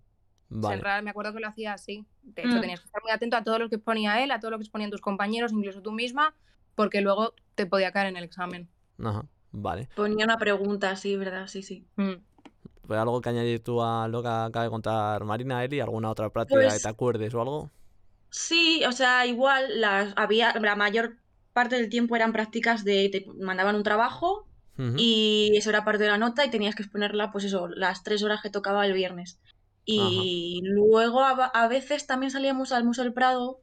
[0.77, 1.03] Vale.
[1.03, 2.05] me acuerdo que lo hacía así.
[2.23, 2.61] De hecho, Mm.
[2.61, 4.65] tenías que estar muy atento a todo lo que exponía él, a todo lo que
[4.65, 6.35] exponían tus compañeros, incluso tú misma,
[6.75, 8.69] porque luego te podía caer en el examen.
[9.03, 9.25] Ajá.
[9.53, 9.89] Vale.
[9.95, 11.47] Ponía una pregunta, sí, ¿verdad?
[11.47, 11.85] Sí, sí.
[11.97, 12.13] Mm.
[12.87, 15.81] ¿Pues algo que añadir tú a lo que acaba de contar Marina, Eli?
[15.81, 17.71] ¿Alguna otra práctica que Pues- te acuerdes o algo?
[18.31, 21.17] Sí, o sea, igual las había, la mayor
[21.53, 24.47] parte del tiempo eran prácticas de te mandaban un trabajo
[24.97, 28.23] y eso era parte de la nota y tenías que exponerla, pues eso, las tres
[28.25, 29.39] horas que tocaba el viernes.
[29.85, 33.61] Y luego a, a veces también salíamos al Museo del Prado,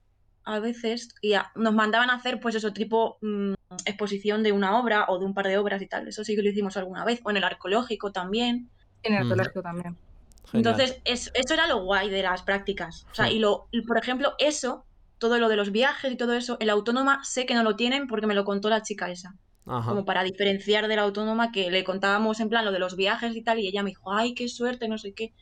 [0.50, 3.54] a veces, y a- nos mandaban a hacer, pues eso, tipo mm,
[3.86, 6.08] exposición de una obra o de un par de obras y tal.
[6.08, 7.22] Eso sí que lo hicimos alguna vez.
[7.24, 8.70] O en el arqueológico también.
[9.04, 9.32] En el Mm.
[9.32, 9.98] arqueológico también.
[10.52, 10.74] Genial.
[10.74, 13.06] Entonces, es- eso era lo guay de las prácticas.
[13.12, 13.36] O sea, Sí.
[13.36, 14.86] y lo, y por ejemplo, eso,
[15.20, 18.08] todo lo de los viajes y todo eso, el autónoma sé que no lo tienen
[18.08, 19.36] porque me lo contó la chica esa.
[19.68, 19.90] Ajá.
[19.90, 23.36] Como para diferenciar de la autónoma que le contábamos en plan lo de los viajes
[23.36, 25.34] y tal, y ella me dijo, ay, qué suerte, no sé qué.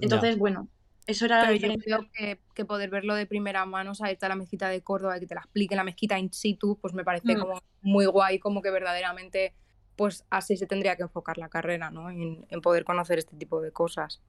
[0.00, 0.68] Entonces, bueno,
[1.08, 1.82] eso era la Pero yo diferencia.
[1.84, 4.82] creo que, que poder verlo de primera mano, o sea, irte a la mezquita de
[4.82, 7.40] Córdoba y que te la explique la mezquita in situ, pues me parece Mm.
[7.40, 9.56] como muy guay, como que verdaderamente,
[9.96, 12.10] pues así se tendría que enfocar la carrera, ¿no?
[12.10, 14.22] En, en poder conocer este tipo de cosas.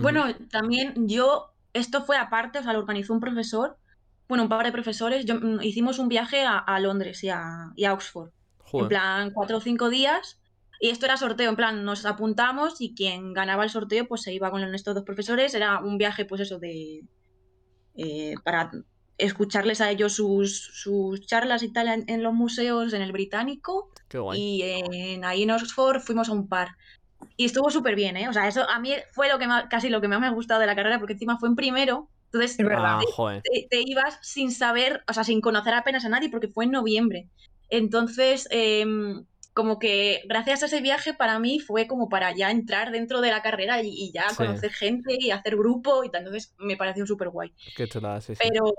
[0.00, 3.78] Bueno, también yo, esto fue aparte, o sea, lo organizó un profesor,
[4.28, 7.72] bueno, un par de profesores, yo, mm, hicimos un viaje a, a Londres y a,
[7.76, 8.32] y a Oxford.
[8.76, 10.40] En plan, cuatro o cinco días.
[10.80, 14.32] Y esto era sorteo, en plan, nos apuntamos y quien ganaba el sorteo, pues se
[14.34, 15.54] iba con estos dos profesores.
[15.54, 17.02] Era un viaje, pues eso, de.
[17.96, 18.70] eh, para
[19.18, 23.90] escucharles a ellos sus, sus charlas y tal en, en los museos, en el británico.
[24.08, 24.38] Qué guay.
[24.40, 26.76] Y en, ahí en Oxford fuimos a un par.
[27.38, 28.28] Y estuvo súper bien, ¿eh?
[28.28, 30.30] O sea, eso a mí fue lo que más, casi lo que más me ha
[30.30, 32.10] gustado de la carrera, porque encima fue en primero.
[32.26, 32.98] Entonces, Es verdad.
[33.18, 36.64] Ah, te, te ibas sin saber, o sea, sin conocer apenas a nadie, porque fue
[36.66, 37.30] en noviembre.
[37.70, 39.24] Entonces, em,
[39.56, 43.30] como que gracias a ese viaje para mí fue como para ya entrar dentro de
[43.30, 44.36] la carrera y, y ya Sí.
[44.36, 46.20] conocer gente y hacer grupo y tal.
[46.20, 47.54] Entonces, me pareció súper guay.
[47.74, 48.42] Qué chulada, sí, sí.
[48.46, 48.74] Pero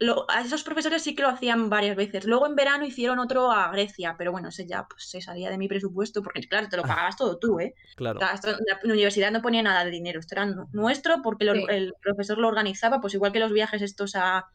[0.00, 2.24] lo- a esos profesores sí que lo hacían varias veces.
[2.24, 5.58] Luego en verano hicieron otro a Grecia, pero bueno, ese ya pues, se salía de
[5.58, 7.74] mi presupuesto, porque claro, te lo pagabas todo tú, ¿eh?
[7.96, 8.18] Claro.
[8.18, 11.44] O sea, esto- la universidad no ponía nada de dinero, esto era nu- nuestro porque
[11.44, 11.66] lo- Sí.
[11.68, 14.46] el profesor lo organizaba, pues igual que los viajes estos a,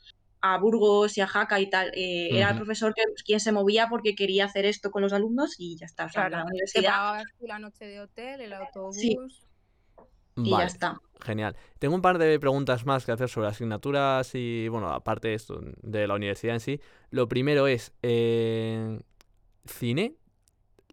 [0.54, 3.88] a Burgos y a Jaca y tal, eh, era el profesor que, quien se movía
[3.90, 6.06] porque quería hacer esto con los alumnos y ya está.
[6.06, 8.96] O sea, Claro, la universidad la noche de hotel, el autobús.
[8.98, 9.18] Sí.
[10.38, 11.00] y ya está.
[11.22, 11.56] Genial.
[11.80, 15.62] Tengo un par de preguntas más que hacer sobre asignaturas y, bueno, aparte de esto,
[15.82, 16.82] de la universidad en sí.
[17.10, 19.00] Lo primero es, eh,
[19.66, 20.16] ¿cine?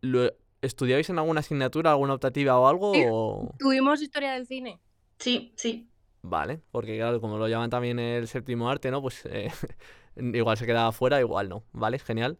[0.00, 0.30] ¿Lo
[0.62, 2.94] estudiabais en alguna asignatura, alguna optativa o algo?
[2.94, 3.02] Sí.
[3.10, 4.80] o- ¿Tuvimos historia del cine?
[5.18, 5.88] Sí, sí.
[6.22, 9.02] Vale, porque claro, como lo llaman también el séptimo arte, ¿no?
[9.02, 9.50] Pues eh,
[10.16, 11.64] igual se quedaba fuera, igual no.
[11.72, 12.38] Vale, genial.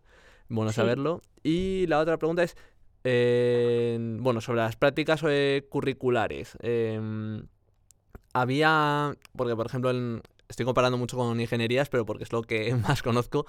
[0.48, 0.76] Bueno Sí.
[0.76, 1.20] saberlo.
[1.42, 2.56] Y la otra pregunta es,
[3.04, 6.56] eh, bueno, sobre las prácticas eh, curriculares.
[6.60, 7.46] em,
[8.34, 12.74] había, porque por ejemplo, en- estoy comparando mucho con ingenierías, pero porque es lo que
[12.76, 13.46] más conozco.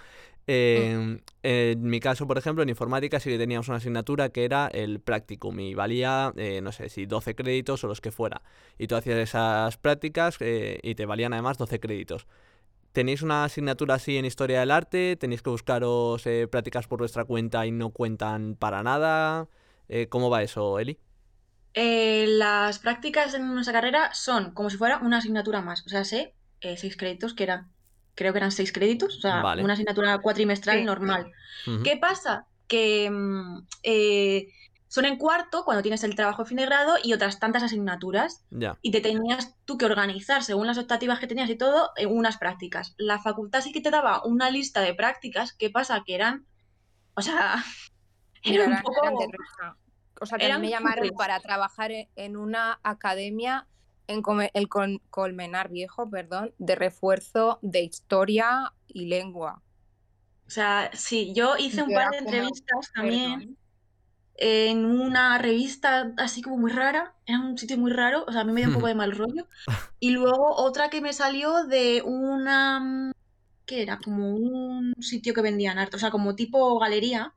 [0.47, 4.67] em, en mi caso, por ejemplo, en informática sí que teníamos una asignatura que era
[4.67, 8.41] el practicum y valía, eh, no sé, si 12 créditos o los que fuera.
[8.77, 12.27] Y tú hacías esas prácticas eh, y te valían además 12 créditos.
[12.93, 15.15] ¿Tenéis una asignatura así en historia del arte?
[15.17, 19.49] ¿Tenéis que buscaros eh, prácticas por vuestra cuenta y no cuentan para nada?
[20.09, 20.97] ¿Cómo va eso, Eli?
[21.75, 25.85] Las prácticas en nuestra carrera son como si fuera una asignatura más.
[25.85, 27.71] O sea, sé eh, seis créditos, que eran,
[28.15, 29.63] creo que eran seis créditos, o sea, Vale.
[29.63, 30.84] una asignatura cuatrimestral Sí.
[30.86, 31.32] normal.
[31.84, 32.45] ¿Qué pasa?
[32.67, 34.47] Que mm, eh,
[34.88, 38.45] son en cuarto cuando tienes el trabajo de fin de grado y otras tantas asignaturas
[38.52, 38.78] Ya.
[38.82, 42.38] y te tenías tú que organizar según las optativas que tenías y todo en unas
[42.38, 42.93] prácticas.
[42.97, 46.04] La facultad sí que te daba una lista de prácticas, ¿qué pasa?
[46.06, 46.45] Que eran,
[47.15, 47.56] o sea,
[48.43, 49.04] era un Eran- poco...
[49.04, 49.78] eran de risa.
[50.21, 53.67] O sea, que eran me llamaron para trabajar e- en una academia
[54.07, 59.61] en Come- el Col- Colmenar Viejo, perdón, de refuerzo de historia y lengua.
[60.47, 63.57] O sea, sí, yo hice un par de como, entrevistas también Perdón.
[64.35, 68.43] en una revista así como muy rara, era un sitio muy raro, o sea, a
[68.43, 69.47] mí me dio un poco de mal rollo.
[69.99, 73.11] Y luego otra que me salió de una, mm,
[73.65, 73.99] ¿qué era?
[73.99, 77.33] Como un sitio que vendían arte, o sea, como tipo galería,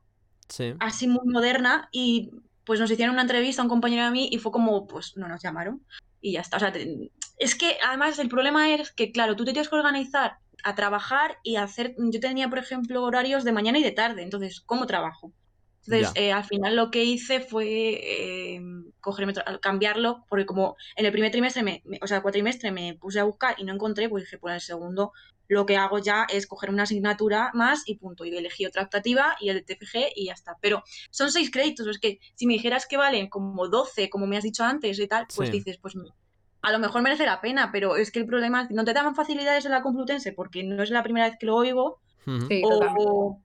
[0.49, 0.73] Sí.
[0.79, 2.31] así muy moderna, y
[2.65, 5.29] pues nos hicieron una entrevista a un compañero de mí y fue como, pues no
[5.29, 5.81] nos llamaron
[6.21, 6.57] y ya está.
[6.57, 9.75] O sea, te- es que además el problema es que, claro, tú te tienes que
[9.75, 14.23] organizar a trabajar y hacer, yo tenía, por ejemplo, horarios de mañana y de tarde,
[14.23, 15.33] entonces, ¿cómo trabajo?
[15.85, 17.65] Entonces, eh, al final lo que hice fue
[18.57, 18.61] eh,
[18.99, 23.19] cogerme, cambiarlo, porque como en el primer trimestre, me, me- o sea, cuatrimestre me puse
[23.19, 25.13] a buscar y no encontré, pues dije, pues en el segundo
[25.47, 28.25] lo que hago ya es coger una asignatura más y punto.
[28.25, 30.57] Y elegí otra optativa y el TFG y ya está.
[30.61, 34.37] Pero son seis créditos, es que si me dijeras que valen como 12, como me
[34.37, 35.57] has dicho antes y tal, pues Sí.
[35.57, 35.95] dices, pues
[36.61, 38.93] a lo mejor merece la pena, pero es que el problema es que no te
[38.93, 42.01] daban facilidades en la Complutense porque no es la primera vez que lo oigo.
[42.49, 42.61] Sí.
[42.65, 43.39] O,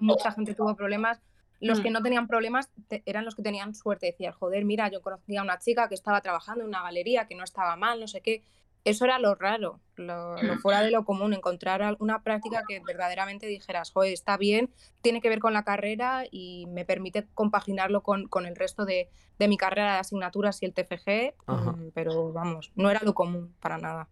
[0.00, 1.20] mucha gente tuvo problemas.
[1.60, 1.82] Los Mm.
[1.82, 4.06] que no tenían problemas te- eran los que tenían suerte.
[4.06, 7.34] Decían, joder, mira, yo conocía a una chica que estaba trabajando en una galería, que
[7.34, 8.42] no estaba mal, no sé qué.
[8.84, 12.80] Eso era lo raro, lo, lo fuera de lo común, encontrar al- una práctica que
[12.80, 18.02] verdaderamente dijeras, joder, está bien, tiene que ver con la carrera y me permite compaginarlo
[18.02, 21.72] con, con el resto de, de mi carrera de asignaturas y el TFG, Ajá.
[21.72, 24.08] mm, pero vamos, no era lo común para nada.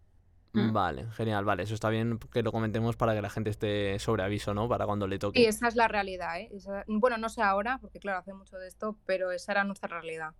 [0.52, 0.72] Mm.
[0.72, 1.62] Vale, genial, vale.
[1.62, 4.68] Eso está bien que lo comentemos para que la gente esté sobre aviso, ¿no?
[4.68, 5.40] Para cuando le toque.
[5.40, 6.50] Y esa es la realidad, ¿eh?
[6.52, 9.88] Esa- bueno, no sé ahora, porque claro, hace mucho de esto, pero esa era nuestra
[9.88, 10.34] realidad.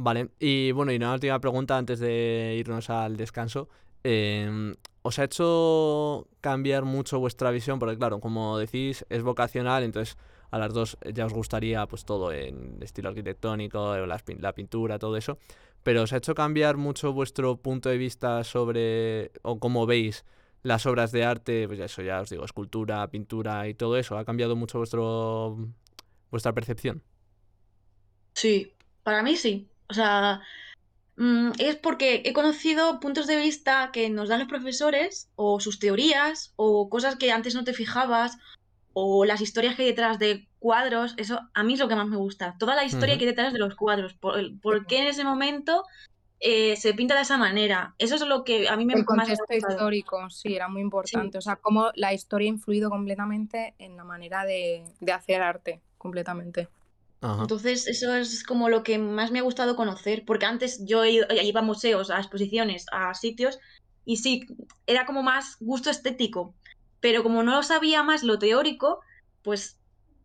[0.00, 3.68] Vale, y bueno, y una última pregunta antes de irnos al descanso.
[4.04, 7.78] Em, ¿Os ha hecho cambiar mucho vuestra visión?
[7.80, 10.16] Porque claro, como decís, es vocacional, entonces
[10.52, 14.98] a las dos ya os gustaría pues todo en estilo arquitectónico, eh, pin- la pintura,
[15.00, 15.38] todo eso.
[15.82, 20.24] Pero ¿os ha hecho cambiar mucho vuestro punto de vista sobre, o cómo veis
[20.62, 21.66] las obras de arte?
[21.66, 24.16] Pues eso ya os digo, escultura, pintura y todo eso.
[24.16, 25.56] ¿Ha cambiado mucho vuestro,
[26.30, 27.02] vuestra percepción?
[28.34, 29.70] Sí, para mí sí.
[29.88, 30.40] O sea,
[31.16, 35.78] mm, es porque he conocido puntos de vista que nos dan los profesores, o sus
[35.78, 38.38] teorías, o cosas que antes no te fijabas,
[38.92, 41.14] o las historias que hay detrás de cuadros.
[41.18, 42.56] Eso a mí es lo que más me gusta.
[42.58, 44.14] Toda la historia que hay detrás de los cuadros.
[44.14, 45.84] Por, el- por qué en ese momento
[46.40, 47.94] eh, se pinta de esa manera.
[47.98, 50.68] Eso es lo que a mí me El más me ha contexto histórico, sí, era
[50.68, 51.38] muy importante.
[51.38, 55.80] O sea, cómo la historia ha influido completamente en la manera de, de hacer arte,
[55.96, 56.68] completamente.
[57.20, 57.42] Ajá.
[57.42, 61.26] Entonces, eso es como lo que más me ha gustado conocer, porque antes yo ido-
[61.30, 63.58] iba a museos, a exposiciones, a sitios,
[64.04, 64.46] y sí,
[64.86, 66.54] era como más gusto estético,
[67.00, 69.00] pero como no sabía más lo teórico,
[69.42, 69.80] pues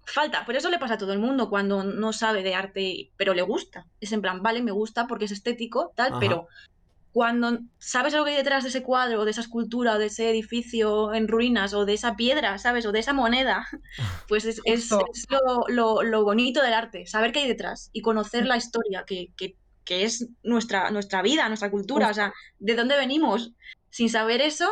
[0.06, 0.44] falta.
[0.46, 3.42] Pero eso le pasa a todo el mundo cuando no sabe de arte, pero le
[3.42, 3.86] gusta.
[4.00, 6.20] Es en plan, vale, me gusta porque es estético, tal, Ajá.
[6.20, 6.48] pero
[7.14, 10.08] cuando sabes lo que hay detrás de ese cuadro, o de esa escultura, o de
[10.08, 12.86] ese edificio en ruinas, o de esa piedra, ¿sabes?
[12.86, 13.68] O de esa moneda,
[14.28, 18.02] pues es, es- es lo, lo- lo bonito del arte, saber qué hay detrás y
[18.02, 22.76] conocer la historia, que, que- que es nuestra, nuestra vida, nuestra cultura, o sea, de
[22.76, 23.54] dónde venimos.
[23.90, 24.68] Sin saber eso,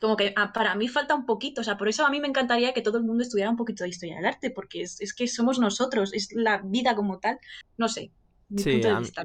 [0.00, 2.28] como que ah, para mí falta un poquito, o sea, por eso a mí me
[2.28, 5.14] encantaría que todo el mundo estudiara un poquito de historia del arte, porque es, es
[5.14, 7.38] que somos nosotros, es la vida como tal,
[7.76, 8.12] no sé.
[8.50, 9.24] Mi Sí, punto de a- vista,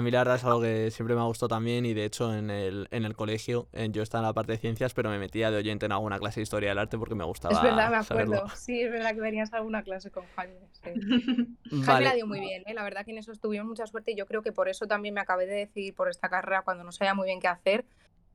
[0.00, 2.50] mí la verdad es algo que siempre me ha gustado también y de hecho en
[2.50, 5.58] el, en el colegio yo estaba en la parte de ciencias pero me metía de
[5.58, 8.36] oyente en alguna clase de historia del arte porque me gustaba Es verdad, me saberlo.
[8.38, 8.56] acuerdo.
[8.56, 10.58] Sí, es verdad que venías a alguna clase con Jaime.
[10.72, 10.90] sí.
[11.84, 12.74] Jaime la dio muy bien, ¿eh?
[12.74, 15.14] la verdad que en eso tuvimos mucha suerte y yo creo que por eso también
[15.14, 17.84] me acabé de decidir por esta carrera cuando no sabía muy bien qué hacer,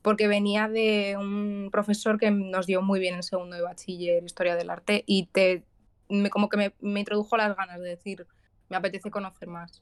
[0.02, 4.56] porque venía de un profesor que nos dio muy bien en segundo de bachiller historia
[4.56, 5.64] del arte y te
[6.08, 8.26] me, como que me, me introdujo las ganas de decir,
[8.70, 9.82] me apetece conocer más.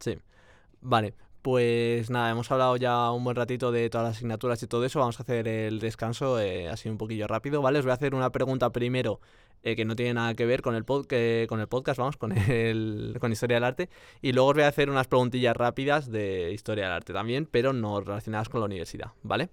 [0.00, 0.18] Sí.
[0.80, 4.84] Vale, pues nada, hemos hablado ya un buen ratito de todas las asignaturas y todo
[4.84, 4.98] eso.
[5.00, 7.78] Vamos a hacer el descanso eh, así un poquillo rápido, ¿vale?
[7.78, 9.20] Os voy a hacer una pregunta primero
[9.62, 12.16] eh, que no tiene nada que ver con el, pod- que- con el podcast, vamos,
[12.18, 13.88] con, el, con historia del arte.
[14.20, 17.72] Y luego os voy a hacer unas preguntillas rápidas de historia del arte también, pero
[17.72, 19.48] no relacionadas con la universidad, ¿vale?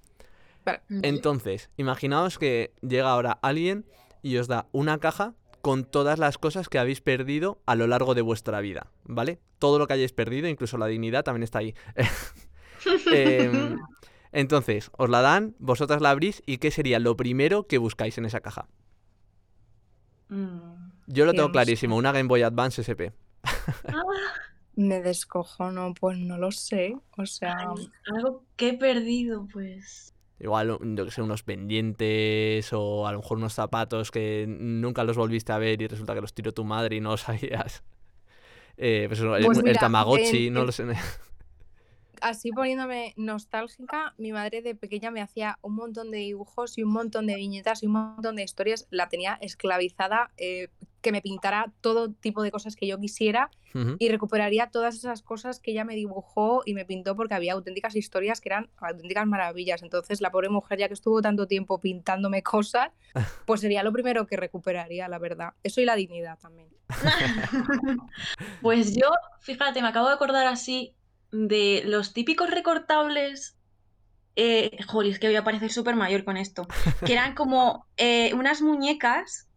[1.04, 3.86] Entonces, imaginaos que llega ahora alguien
[4.22, 8.16] y os da una caja con todas las cosas que habéis perdido a lo largo
[8.16, 9.40] de vuestra vida, ¿vale?
[9.60, 11.76] Todo lo que hayáis perdido, incluso la dignidad también está ahí.
[13.14, 13.78] Em,
[14.32, 18.26] entonces, os la dan, vosotras la abrís y ¿qué sería lo primero que buscáis en
[18.26, 18.68] esa caja?
[20.30, 20.92] Mm.
[21.08, 23.14] Yo lo tengo clarísimo, una Game Boy Advance SP.
[23.88, 24.02] Ah,
[24.76, 26.96] Me descojono, pues no lo sé.
[27.18, 30.16] O sea, ay, algo que he perdido, pues.
[30.42, 35.16] Igual, yo que sé, unos pendientes o a lo mejor unos zapatos que nunca los
[35.16, 37.84] volviste a ver y resulta que los tiró tu madre y no lo sabías.
[38.78, 40.86] Eh, pues el, Pues el mira, Tamagotchi, en- no en- lo sé.
[42.22, 46.92] así poniéndome nostálgica, mi madre de pequeña me hacía un montón de dibujos y un
[46.92, 48.88] montón de viñetas y un montón de historias.
[48.90, 50.70] La tenía esclavizada, eh,
[51.02, 53.50] que me pintara todo tipo de cosas que yo quisiera
[54.00, 57.96] y recuperaría todas esas cosas que ella me dibujó y me pintó porque había auténticas
[57.96, 59.82] historias que eran auténticas maravillas.
[59.82, 62.90] Entonces, la pobre mujer, ya que estuvo tanto tiempo pintándome cosas,
[63.46, 65.54] pues sería lo primero que recuperaría, la verdad.
[65.64, 66.68] Eso y la dignidad también.
[68.62, 70.94] Pues yo, fíjate, me acabo de acordar así
[71.32, 73.58] de los típicos recortables.
[74.36, 76.68] Eh, joder, es que voy a parecer súper mayor con esto.
[77.06, 79.48] Que eran como eh, unas muñecas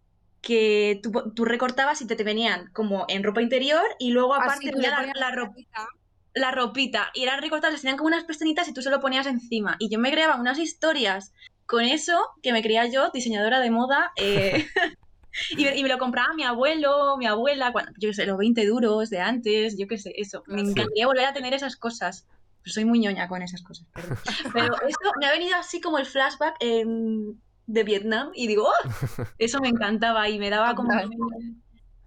[0.40, 4.70] que tú, tú recortabas y te, te venían como en ropa interior y luego aparte
[4.72, 5.88] venía la, la la ro- ropita.
[6.34, 9.76] la ropita y eran recortables, tenían como unas pestañitas y tú se lo ponías encima.
[9.78, 11.32] Y yo me creaba unas historias
[11.66, 14.66] con eso que me creía yo, diseñadora de moda, eh,
[15.50, 18.38] y, me- y me lo compraba mi abuelo, mi abuela, cuando, yo qué sé, los
[18.38, 20.42] 20 duros de antes, yo qué sé, eso.
[20.46, 20.70] Me Sí.
[20.70, 22.26] encantaría volver a tener esas cosas.
[22.62, 24.16] Pero soy muy ñoña con esas cosas, perdón.
[24.54, 28.72] Pero eso me ha venido así como el flashback de Vietnam y digo, ¡oh!
[29.38, 30.92] eso me encantaba y me daba como,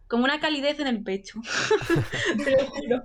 [0.07, 1.39] como una calidez en el pecho.
[2.43, 3.03] Te lo juro.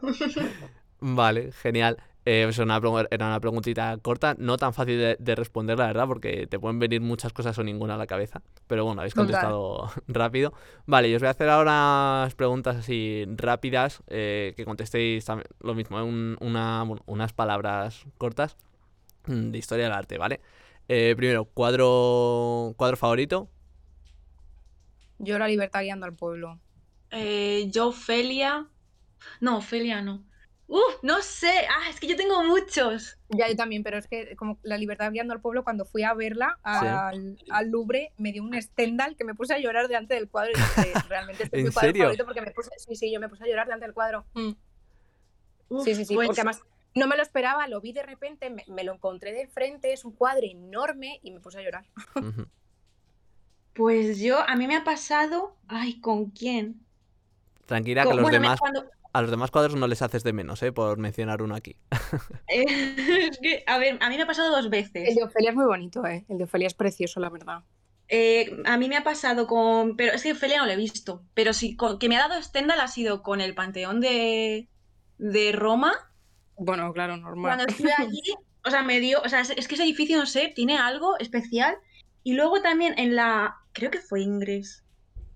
[1.00, 1.96] Vale, genial.
[2.24, 2.76] Eh, es una
[3.10, 6.78] era una preguntita corta, no tan fácil de, de responder, la verdad, porque te pueden
[6.78, 8.42] venir muchas cosas o ninguna a la cabeza.
[8.68, 9.26] Pero bueno, habéis Total.
[9.26, 10.52] contestado rápido.
[10.86, 15.48] Vale, y os voy a hacer ahora unas preguntas así rápidas, eh, que contestéis también
[15.60, 18.56] lo mismo, eh, un- una, bueno, unas palabras cortas
[19.26, 20.40] mm, de historia del arte, ¿vale?
[20.88, 23.48] Eh, primero, cuadro, cuadro favorito.
[25.18, 26.60] Yo la libertad guiando al pueblo.
[27.10, 28.66] Eh, yo, Ofelia.
[29.40, 30.24] No, Ofelia no.
[30.74, 31.02] ¡Uf!
[31.02, 31.52] no sé.
[31.68, 33.18] Ah, es que yo tengo muchos.
[33.28, 36.14] Ya yo también, pero es que como la libertad guiando al pueblo, cuando fui a
[36.14, 36.86] verla Sí.
[36.86, 40.52] al, al Louvre, me dio un Stendhal que me puse a llorar delante del cuadro
[40.52, 42.02] y dije, realmente este es ¿En mi cuadro serio?
[42.04, 44.24] favorito porque me puse, sí, sí, yo me puse a llorar delante del cuadro.
[44.32, 44.52] Mm.
[45.68, 46.62] Uf, Sí, sí, sí, pues, porque además
[46.94, 50.04] no me lo esperaba, lo vi de repente, me, me lo encontré de frente, es
[50.06, 51.84] un cuadro enorme y me puse a llorar.
[53.74, 55.56] Pues yo, a mí me ha pasado.
[55.68, 56.80] Ay, ¿con quién?
[57.66, 60.24] Tranquila, que Con- los bueno, me- demás, cuando- a los demás cuadros no les haces
[60.24, 60.72] de menos, ¿eh?
[60.72, 61.76] Por mencionar uno aquí.
[62.48, 62.64] eh,
[63.30, 65.10] es que, a ver, a mí me ha pasado dos veces.
[65.10, 66.24] El de Ofelia es muy bonito, ¿eh?
[66.28, 67.62] El de Ofelia es precioso, la verdad.
[68.08, 69.96] Eh, a mí me ha pasado con.
[69.96, 71.22] Pero es que Ofelia no lo he visto.
[71.34, 74.68] Pero sí, con, que me ha dado Stendhal ha sido con el Panteón de,
[75.18, 75.92] de Roma.
[76.56, 77.56] Bueno, claro, normal.
[77.56, 78.22] Cuando estuve allí,
[78.64, 79.20] o sea, me dio.
[79.22, 81.76] O sea, es, es que ese edificio, no sé, tiene algo especial.
[82.22, 83.56] Y luego también en la.
[83.72, 84.84] Creo que fue Ingres.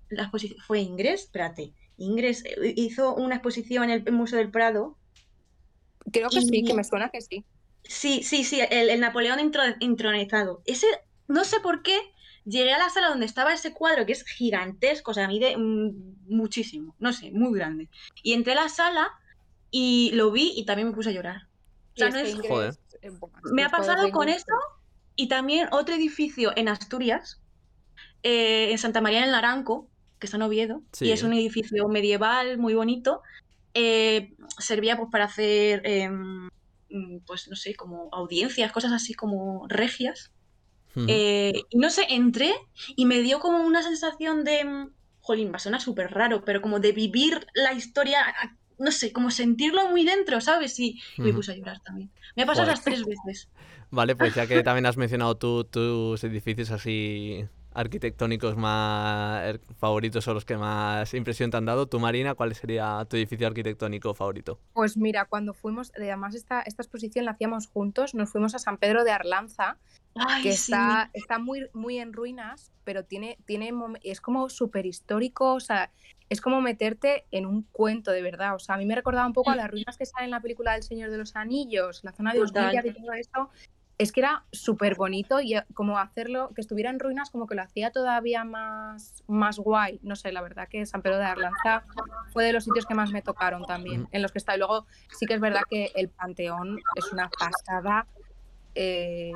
[0.09, 0.61] La exposición.
[0.67, 1.25] ¿Fue Ingres?
[1.25, 1.73] Espérate.
[1.99, 4.97] Ingres eh, hizo una exposición en el Museo del Prado.
[6.13, 7.45] Creo que sí, que me suena que sí.
[7.85, 10.63] Sí, sí, sí, el, el Napoleón intro- intronizado.
[10.67, 10.87] Ese,
[11.29, 11.99] no sé por qué,
[12.45, 16.17] llegué a la sala donde estaba ese cuadro, que es gigantesco, o sea, mide mm,
[16.29, 17.89] muchísimo, no sé, muy grande.
[18.23, 19.09] Y entré a la sala
[19.71, 21.43] y lo vi y también me puse a llorar.
[21.95, 22.75] O sea, no es Joder.
[23.03, 23.11] eh,
[23.53, 24.53] Me ha pasado con eso
[25.15, 27.41] y también otro edificio en Asturias,
[28.23, 31.07] eh, en Santa María del Naranco, que está en Oviedo, Sí.
[31.07, 33.23] y es un edificio medieval muy bonito.
[33.79, 36.47] eh, servía pues para hacer, em,
[36.89, 40.33] mm, pues no sé, como audiencias, cosas así como regias.
[41.09, 42.55] Eh, y no sé, entré
[42.97, 44.65] y me dio como una sensación de.
[44.65, 48.19] mm, Jolín, va a sonar súper raro, pero como de vivir la historia,
[48.79, 50.79] no sé, como sentirlo muy dentro, ¿sabes?
[50.81, 52.11] Y, y me puse a llorar también.
[52.35, 52.77] Me ha pasado Joder.
[52.79, 53.51] las tres veces.
[53.91, 57.45] Vale, pues ya que también has mencionado tú tus edificios así
[57.77, 62.55] arquitectónicos más er- favoritos o los que más impresión te han dado, tú Marina, ¿cuál
[62.55, 64.59] sería tu edificio arquitectónico favorito?
[64.73, 68.79] Pues mira, cuando fuimos, además esta, esta exposición la hacíamos juntos, nos fuimos a San
[68.79, 69.79] Pedro de Arlanza,
[70.15, 70.73] Ay, que sí.
[70.73, 75.93] está, está muy, muy en ruinas, pero tiene, tiene es como súper histórico, o sea,
[76.29, 78.55] es como meterte en un cuento de verdad.
[78.55, 80.41] O sea, a mí me recordaba un poco a las ruinas que salen en la
[80.41, 82.41] película del Señor de los Anillos, la zona de.
[82.41, 83.51] Osgiliath y todo eso.
[83.99, 87.55] Es que era súper bonito y eh, como hacerlo, que estuviera en ruinas, como que
[87.55, 90.01] lo hacía todavía más, más guay.
[90.03, 91.83] No sé, la verdad que San Pedro de Arlanza
[92.33, 94.55] fue de los sitios que más me tocaron también, en los que está.
[94.55, 94.87] Y luego
[95.19, 98.07] sí que es verdad que el Panteón es una pasada.
[98.75, 99.33] eh,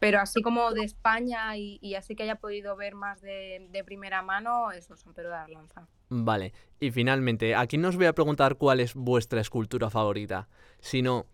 [0.00, 3.84] pero así como de España y, y así que haya podido ver más de, de
[3.84, 5.88] primera mano, eso, San Pedro de Arlanza.
[6.08, 10.48] Vale, y finalmente, aquí no os voy a preguntar cuál es vuestra escultura favorita,
[10.80, 11.26] sino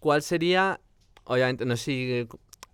[0.00, 0.80] cuál sería,
[1.24, 2.28] obviamente, no sé si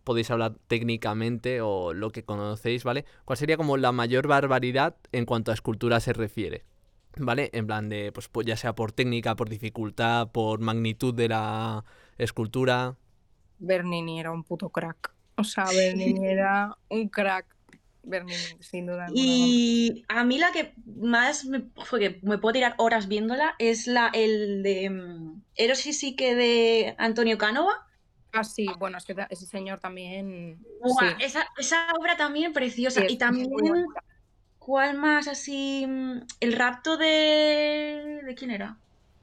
[0.06, 3.04] podéis hablar técnicamente o lo que conocéis, ¿vale?
[3.24, 6.64] ¿Cuál sería como la mayor barbaridad en cuanto a escultura se refiere?
[7.18, 7.50] ¿Vale?
[7.52, 11.85] En plan de, pues, pues ya sea por técnica, por dificultad, por magnitud de la
[12.18, 12.96] escultura.
[13.59, 15.12] Bernini era un puto crack.
[15.37, 17.46] O sea, Bernini era un crack.
[18.02, 19.06] Bernini, sin duda.
[19.06, 19.20] alguna.
[19.20, 23.88] Y a mí la que más me, fue que me puedo tirar horas viéndola es
[23.88, 27.86] la el de mm, Eros y Psique de Antonio Cánova.
[28.37, 30.59] Ah, sí, bueno, es que ese señor también.
[30.81, 33.01] Buah, sí, esa, esa obra también preciosa.
[33.01, 33.49] sí, y también.
[34.59, 35.87] ¿cuál más así?
[35.87, 38.20] Mm, El rapto de...
[38.24, 38.80] ¿De quién era?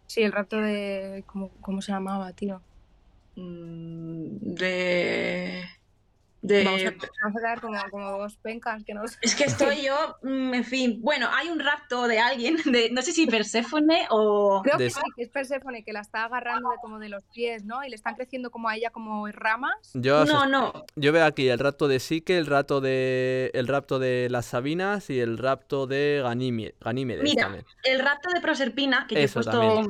[0.08, 1.24] Sí, el rapto de.
[1.28, 2.64] ¿Cómo, cómo se llamaba, tío?
[3.36, 5.64] Mm, De...
[6.44, 6.66] De...
[6.66, 6.92] Vamos, a,
[7.24, 9.18] vamos a quedar como, como dos pencas que no sé.
[9.22, 11.00] Es que estoy yo, mm, en fin.
[11.02, 14.62] Bueno, hay un rapto de alguien, de, no sé si Perséfone o.
[14.62, 17.24] Creo De- que sí, que es Perséfone que la está agarrando de como de los
[17.34, 17.82] pies, ¿no?
[17.86, 19.74] Y le están creciendo como a ella como ramas.
[19.94, 20.86] Yo, No, no.
[20.98, 25.10] yo veo aquí el rapto de Sique, el rapto de, el rapto de las Sabinas
[25.10, 27.66] y el rapto de Ganime- Ganímedes Mira, también.
[27.86, 29.52] El rapto de Proserpina, que yo he Eso puesto.
[29.52, 29.88] también.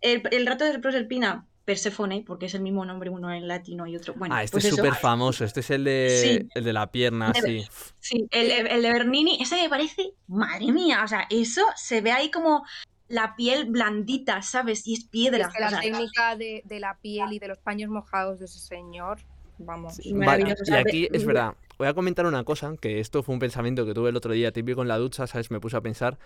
[0.00, 3.96] El, el rapto de Proserpina, Perséfone, porque es el mismo nombre, uno en latino y
[3.96, 4.14] otro.
[4.14, 5.44] Bueno, ah, este pues es súper famoso.
[5.44, 6.48] Este es el de, Sí.
[6.54, 7.66] el de la pierna, De- sí.
[8.00, 12.12] Sí, el, el de Bernini, ese me parece, madre mía, o sea, eso se ve
[12.12, 12.64] ahí como
[13.08, 14.86] la piel blandita, ¿sabes?
[14.86, 15.46] Y es piedra.
[15.46, 18.38] Es que la o sea, técnica de, de la piel y de los paños mojados
[18.40, 19.20] de ese señor,
[19.58, 19.94] vamos.
[19.96, 21.54] Sí, vale, y aquí es verdad.
[21.78, 24.52] Voy a comentar una cosa, que esto fue un pensamiento que tuve el otro día,
[24.52, 25.50] típico en la ducha, ¿sabes?
[25.50, 26.18] Me puse a pensar.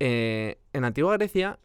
[0.00, 1.58] eh, en Antigua Grecia,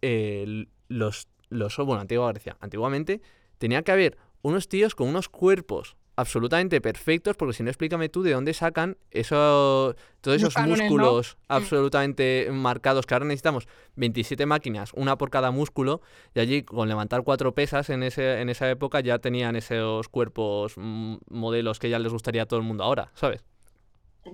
[0.00, 1.76] eh, los, los.
[1.76, 3.20] Bueno, Antigua Grecia, antiguamente,
[3.58, 8.22] tenía que haber unos tíos con unos cuerpos absolutamente perfectos, porque si no, explícame tú
[8.22, 10.84] de dónde sacan eso, todos Los esos cánones, ¿no?
[10.84, 16.02] músculos absolutamente marcados, que ahora necesitamos 27 máquinas, una por cada músculo,
[16.34, 20.74] y allí con levantar cuatro pesas en, ese, en esa época ya tenían esos cuerpos,
[20.76, 23.44] mm, modelos que ya les gustaría a todo el mundo ahora, ¿sabes?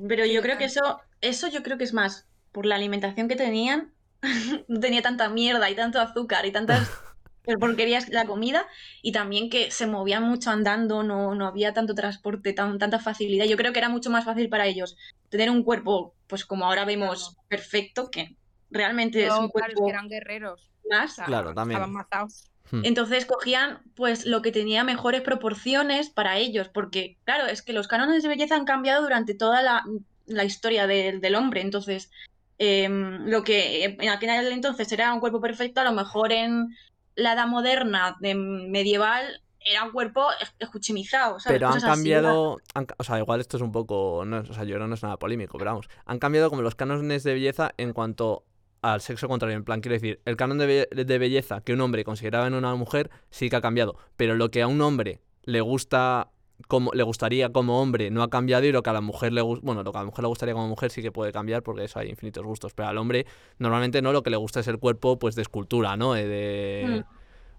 [0.06, 3.36] Pero yo creo que eso, eso yo creo que es más por la alimentación que
[3.36, 3.92] tenían.
[4.68, 6.90] no tenía tanta mierda y tanto azúcar y tantas
[7.58, 8.66] porquerías la comida.
[9.02, 13.46] Y también que se movían mucho andando, no, no había tanto transporte, tan, tanta facilidad.
[13.46, 14.96] Yo creo que era mucho más fácil para ellos
[15.28, 18.36] tener un cuerpo, pues como ahora vemos, perfecto, que
[18.70, 20.70] realmente es un claro, es cuerpo que eran guerreros.
[20.88, 21.14] más.
[21.14, 21.78] Claro, también.
[21.78, 22.50] Estaban matados.
[22.70, 22.82] Hmm.
[22.84, 27.88] Entonces cogían pues lo que tenía mejores proporciones para ellos, porque claro, es que los
[27.88, 29.84] cánones de belleza han cambiado durante toda la,
[30.26, 31.62] la historia del- del hombre.
[31.62, 32.10] Entonces,
[32.58, 36.68] em, lo que en aquel entonces era un cuerpo perfecto, a lo mejor en
[37.14, 40.26] la edad moderna, de medieval, era un cuerpo
[40.58, 41.58] escuchimizado, ¿sabes?
[41.58, 41.84] Pero han así.
[41.84, 45.02] cambiado, han o sea, igual esto es un poco, no, o sea, yo no es
[45.02, 48.44] nada polémico, pero vamos, han cambiado como los cánones de belleza en cuanto
[48.82, 51.80] al sexo contrario, en plan, quiero decir, el canon de, be- de belleza que un
[51.82, 55.20] hombre consideraba en una mujer sí que ha cambiado, pero lo que a un hombre
[55.42, 56.30] le gusta
[56.68, 59.40] como le gustaría como hombre no ha cambiado y lo que a la mujer le
[59.40, 61.62] gusta, bueno, lo que a la mujer le gustaría como mujer sí que puede cambiar
[61.62, 63.26] porque eso hay infinitos gustos, pero al hombre
[63.58, 66.16] normalmente no lo que le gusta es el cuerpo pues de escultura, ¿no?
[66.16, 67.04] Eh, De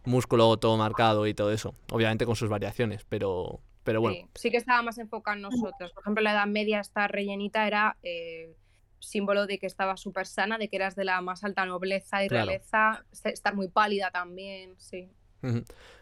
[0.05, 4.15] músculo todo marcado y todo eso, obviamente con sus variaciones, pero pero bueno.
[4.17, 5.91] Sí, sí que estaba más enfocado en nosotros.
[5.91, 8.55] Por ejemplo, la edad media, esta rellenita era eh,
[8.99, 12.29] símbolo de que estaba súper sana, de que eras de la más alta nobleza y
[12.29, 12.45] Claro.
[12.45, 15.09] realeza, estar muy pálida también, sí.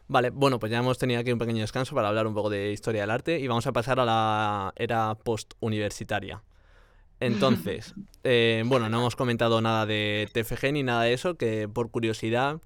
[0.08, 2.72] Vale, bueno, pues ya hemos tenido aquí un pequeño descanso para hablar un poco de
[2.72, 6.44] historia del arte y vamos a pasar a la era post-universitaria.
[7.20, 11.92] Entonces, eh, bueno, no hemos comentado nada de TFG ni nada de eso, que por
[11.92, 12.62] curiosidad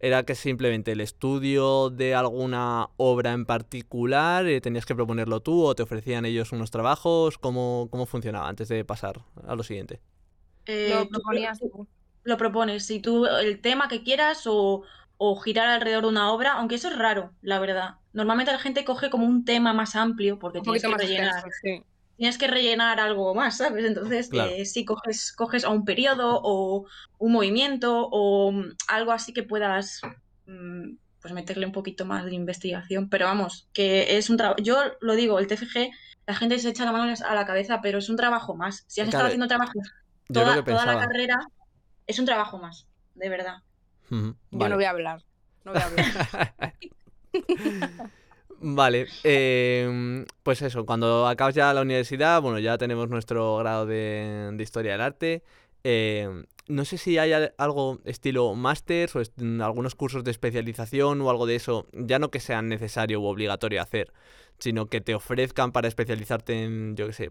[0.00, 5.64] era que simplemente el estudio de alguna obra en particular, eh, tenías que proponerlo tú
[5.64, 10.00] o te ofrecían ellos unos trabajos, ¿cómo, cómo funcionaba antes de pasar a lo siguiente?
[10.66, 11.88] Eh, Lo proponías tú.
[12.24, 14.82] lo propones, si tú el tema que quieras o,
[15.18, 17.96] o girar alrededor de una obra, aunque eso es raro, la verdad.
[18.12, 21.28] Normalmente la gente coge como un tema más amplio porque Un tienes que rellenar.
[21.28, 21.82] extenso, sí.
[22.16, 23.84] tienes que rellenar algo más, ¿sabes?
[23.84, 24.50] Entonces, Claro.
[24.50, 26.86] eh, sí, coges, coges a un periodo o
[27.18, 30.00] un movimiento o mm, algo así que puedas
[30.46, 33.08] mm, pues meterle un poquito más de investigación.
[33.08, 34.62] Pero vamos, que es un trabajo.
[34.62, 35.90] Yo lo digo, el TFG,
[36.26, 38.84] la gente se echa la mano a la cabeza, pero es un trabajo más.
[38.86, 39.72] Si has Claro, estado haciendo trabajo
[40.32, 41.38] toda, toda la carrera,
[42.06, 43.56] es un trabajo más, de verdad.
[44.10, 44.70] Yo vale.
[44.70, 45.22] no voy a hablar.
[45.64, 46.74] No voy a hablar.
[48.60, 54.50] Vale, eh, pues eso, cuando acabas ya la universidad, bueno, ya tenemos nuestro grado de,
[54.52, 55.42] de Historia del Arte.
[55.84, 61.20] eh, no sé si hay al- algo estilo máster o est- algunos cursos de especialización
[61.22, 64.12] o algo de eso, ya no que sean necesario u obligatorio hacer,
[64.58, 67.30] sino que te ofrezcan para especializarte en, yo qué sé.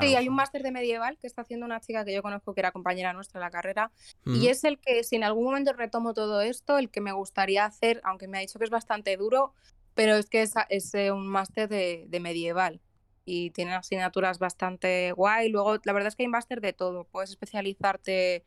[0.00, 2.60] Sí, hay un máster de medieval que está haciendo una chica que yo conozco que
[2.60, 3.92] era compañera nuestra en la carrera
[4.24, 7.64] y es el que si en algún momento retomo todo esto, el que me gustaría
[7.64, 9.52] hacer, aunque me ha dicho que es bastante duro,
[9.94, 12.80] pero es que es, es, un máster de, de medieval
[13.24, 15.48] y tiene asignaturas bastante guay.
[15.48, 18.44] Luego, la verdad es que hay máster de todo, puedes especializarte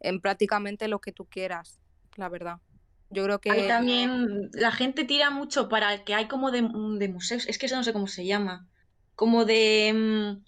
[0.00, 1.80] en prácticamente lo que tú quieras,
[2.16, 2.58] la verdad.
[3.10, 6.62] Yo creo Hay que también, la gente tira mucho para el que hay como de,
[6.62, 8.68] de museos, es que eso no sé cómo se llama,
[9.16, 10.44] como de, mm,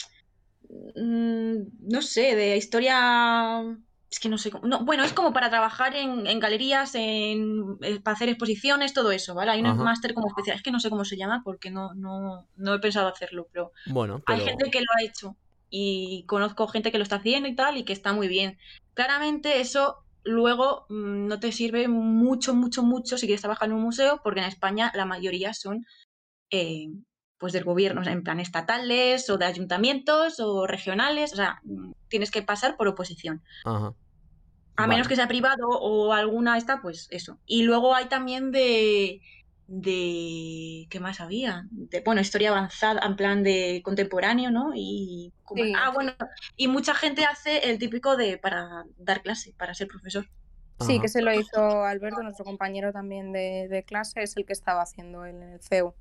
[0.95, 3.63] no sé, de historia,
[4.11, 7.79] es que no sé cómo, no, bueno, es como para trabajar en, en galerías, en,
[7.83, 9.53] eh, para hacer exposiciones, todo eso, ¿vale?
[9.53, 12.47] Hay un máster como especial, es que no sé cómo se llama porque no, no,
[12.57, 15.37] no he pensado hacerlo, pero Bueno, hay pero gente que lo ha hecho
[15.71, 18.59] y conozco gente que lo está haciendo y tal y que está muy bien.
[18.95, 23.83] Claramente eso luego mm, no te sirve mucho, mucho, mucho si quieres trabajar en un
[23.83, 25.87] museo porque en España la mayoría son
[26.51, 26.89] eh,
[27.43, 31.61] pues del gobierno, o sea, en plan estatales o de ayuntamientos o regionales, o sea,
[31.65, 33.43] mm, tienes que pasar por oposición.
[33.65, 33.93] Ajá.
[34.77, 37.39] A menos que sea privado o alguna esta, pues eso.
[37.45, 39.21] Y luego hay también de
[39.67, 41.67] de ¿qué más había?
[41.71, 44.71] De, bueno, historia avanzada, en plan de contemporáneo, ¿no?
[44.75, 45.73] Y como- Sí.
[45.77, 46.13] ah, bueno,
[46.57, 50.25] y mucha gente hace el típico de para dar clase, para ser profesor.
[50.81, 51.03] Sí, Ajá.
[51.03, 54.83] que se lo hizo Alberto, nuestro compañero también de, de clase, es el que estaba
[54.83, 55.95] haciendo en el CEU.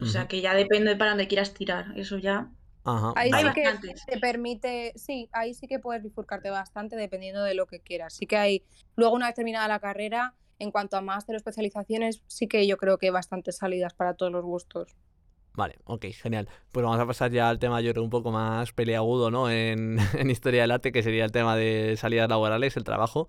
[0.00, 2.50] O sea, que ya depende para dónde quieras tirar, eso ya.
[2.84, 3.78] Ajá, Ahí Hay sí vale.
[3.84, 8.14] que te permite, sí, ahí sí que puedes bifurcarte bastante dependiendo de lo que quieras.
[8.14, 12.22] Sí que hay, luego una vez terminada la carrera, en cuanto a máster o especializaciones,
[12.26, 14.96] sí que yo creo que hay bastantes salidas para todos los gustos.
[15.54, 16.48] Vale, ok, genial.
[16.70, 19.50] Pues vamos a pasar ya al tema, yo creo, un poco más peleagudo, ¿no?
[19.50, 23.28] En, en historia del arte, que sería el tema de salidas laborales, el trabajo.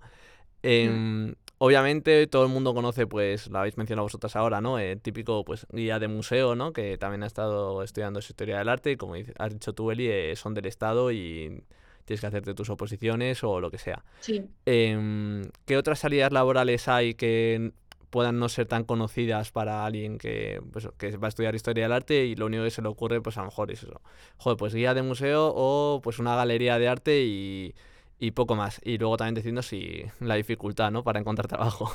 [0.62, 4.78] Em, obviamente todo el mundo conoce, pues, lo habéis mencionado vosotras ahora, ¿no?
[4.78, 6.72] El típico, pues, guía de museo, ¿no?
[6.72, 10.08] Que también ha estado estudiando esa historia del arte y como has dicho tú, Eli,
[10.08, 11.62] eh, son del Estado y
[12.04, 14.04] tienes que hacerte tus oposiciones o lo que sea.
[14.20, 14.48] Sí.
[14.64, 17.72] Em, ¿qué otras salidas laborales hay que
[18.10, 21.92] puedan no ser tan conocidas para alguien que, pues, que va a estudiar historia del
[21.92, 24.00] arte y lo único que se le ocurre, pues a lo mejor es eso?
[24.38, 27.74] Joder, pues guía de museo o pues una galería de arte y,
[28.18, 28.80] y poco más.
[28.84, 31.04] Y luego también diciendo si la dificultad, ¿no?
[31.04, 31.90] Para encontrar trabajo.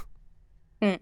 [0.79, 0.95] Mm.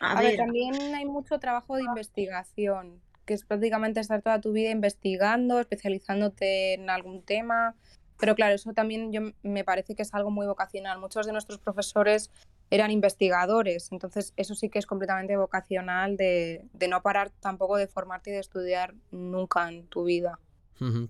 [0.00, 4.40] A, A ver, ver, también hay mucho trabajo de investigación, que es prácticamente estar toda
[4.40, 7.74] tu vida investigando, especializándote en algún tema.
[8.18, 10.98] Pero claro, eso también yo, me parece que es algo muy vocacional.
[10.98, 12.30] Muchos de nuestros profesores
[12.70, 17.88] eran investigadores, entonces eso sí que es completamente vocacional de, de no parar tampoco de
[17.88, 20.38] formarte y de estudiar nunca en tu vida.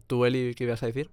[0.07, 1.11] ¿Tú, Eli, qué ibas a decir?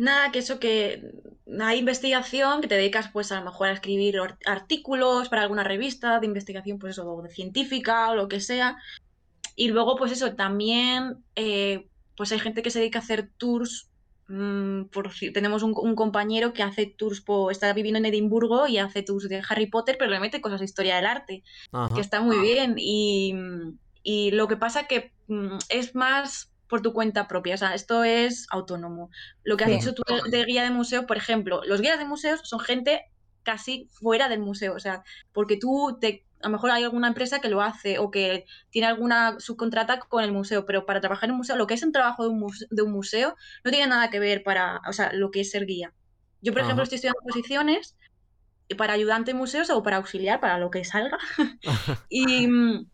[0.00, 1.12] Nada, que eso que
[1.60, 6.20] hay investigación, que te dedicas pues a lo mejor a escribir artículos para alguna revista
[6.20, 8.78] de investigación, pues eso, de científica o lo que sea.
[9.56, 13.88] Y luego, pues eso, también eh, pues hay gente que se dedica a hacer tours.
[14.28, 18.78] mm, por, tenemos un, un compañero que hace tours, por, está viviendo en Edimburgo y
[18.78, 21.42] hace tours de Harry Potter, pero le mete cosas de historia del arte,
[21.72, 21.94] Ajá.
[21.94, 22.74] que está muy bien.
[22.78, 23.34] Y,
[24.02, 28.04] y lo que pasa que mm, es más por tu cuenta propia, o sea, esto
[28.04, 29.10] es autónomo.
[29.44, 32.04] Lo que has dicho tú de, de guía de museo, por ejemplo, los guías de
[32.06, 33.02] museos son gente
[33.42, 35.02] casi fuera del museo, o sea,
[35.32, 38.86] porque tú te, a lo mejor hay alguna empresa que lo hace o que tiene
[38.88, 41.92] alguna subcontrata con el museo, pero para trabajar en un museo, lo que es un
[41.92, 45.12] trabajo de un, muse- de un museo no tiene nada que ver para, o sea,
[45.12, 45.94] lo que es ser guía.
[46.42, 46.84] Yo, por ejemplo, Ajá.
[46.84, 47.96] estoy estudiando posiciones
[48.78, 51.18] para ayudante en museos o para auxiliar, para lo que salga.
[52.08, 52.90] Y mm,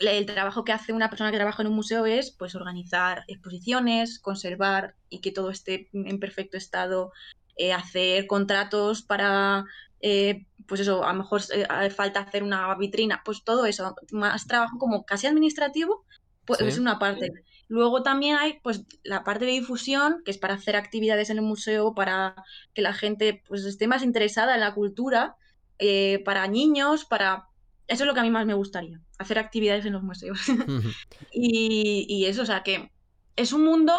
[0.00, 4.18] el trabajo que hace una persona que trabaja en un museo es pues organizar exposiciones,
[4.18, 7.12] conservar y que todo esté en perfecto estado,
[7.56, 9.64] eh, hacer contratos para,
[10.00, 14.46] eh, pues eso, a lo mejor eh, falta hacer una vitrina, pues todo eso, más
[14.46, 16.04] trabajo como casi administrativo,
[16.46, 16.66] pues Sí.
[16.68, 17.30] es una parte.
[17.68, 21.44] Luego también hay pues la parte de difusión, que es para hacer actividades en el
[21.44, 22.34] museo, para
[22.74, 25.36] que la gente pues esté más interesada en la cultura,
[25.78, 27.46] eh, para niños, para...
[27.86, 30.40] Eso es lo que a mí más me gustaría, hacer actividades en los museos.
[31.32, 32.90] Y, y eso, o sea, que
[33.36, 33.94] es un mundo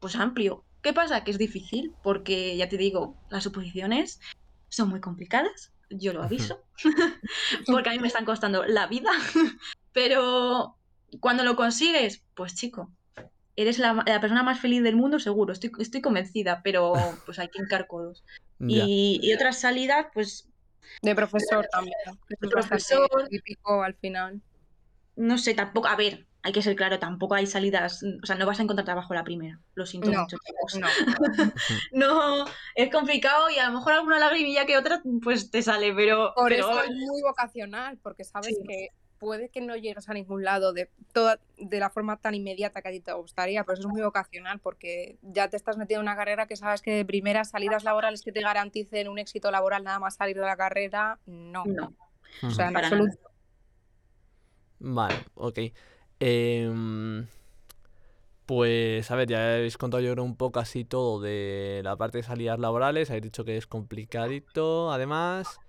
[0.00, 0.64] pues amplio.
[0.82, 1.24] ¿Qué pasa?
[1.24, 4.20] Que es difícil, porque ya te digo, las oposiciones
[4.68, 6.62] son muy complicadas, yo lo aviso,
[7.66, 9.10] porque a mí me están costando la vida,
[9.92, 10.76] pero
[11.20, 12.92] cuando lo consigues, pues chico,
[13.56, 16.92] eres la, la persona más feliz del mundo seguro, estoy, estoy convencida, pero
[17.26, 18.24] pues hay que hincar codos.
[18.60, 20.48] Y, y otras salidas, pues
[21.02, 21.96] De profesor también.
[22.28, 23.08] De profesor.
[23.28, 24.40] típico al final.
[25.18, 28.46] No sé, tampoco, a ver, hay que ser claro, tampoco hay salidas, o sea, no
[28.46, 30.36] vas a encontrar trabajo la primera, lo siento No, mucho.
[30.78, 30.86] No.
[31.92, 32.44] No,
[32.74, 36.50] es complicado y a lo mejor alguna lagrimilla que otra pues te sale, pero, Por
[36.50, 38.62] pero eso es muy vocacional, porque sabes Sí.
[38.66, 38.88] que
[39.18, 42.88] puede que no llegues a ningún lado de toda, de la forma tan inmediata que
[42.88, 46.06] a ti te gustaría, pero eso es muy vocacional, porque ya te estás metiendo en
[46.08, 49.82] una carrera que sabes que de primeras salidas laborales que te garanticen un éxito laboral
[49.82, 51.64] nada más salir de la carrera, no.
[51.66, 51.92] no.
[52.44, 53.27] O sea, en absoluto.
[54.80, 55.58] Vale, ok.
[56.20, 57.26] Em,
[58.46, 62.18] pues a ver, ya habéis contado yo creo un poco así todo de la parte
[62.18, 65.60] de salidas laborales, habéis dicho que es complicadito, además,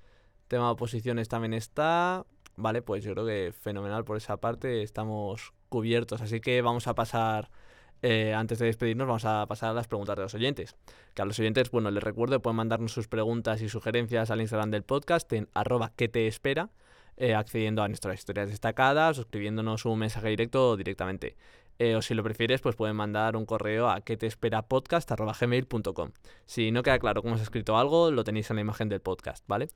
[0.48, 5.54] tema de oposiciones también está, vale, pues yo creo que fenomenal por esa parte, estamos
[5.70, 7.52] cubiertos, así que vamos a pasar,
[8.02, 10.76] eh, antes de despedirnos, vamos a pasar a las preguntas de los oyentes,
[11.14, 14.72] que a los oyentes, bueno, les recuerdo, pueden mandarnos sus preguntas y sugerencias al Instagram
[14.72, 16.70] del podcast en arroba que te espera,
[17.18, 21.36] eh, accediendo a nuestras historias destacadas, o escribiéndonos un mensaje directo directamente.
[21.80, 26.12] Eh, o si lo prefieres, pues pueden mandar un correo a que te espera podcast@gmail.com.
[26.46, 29.00] Si no queda claro cómo se ha escrito algo, lo tenéis en la imagen del
[29.00, 29.70] podcast, ¿vale?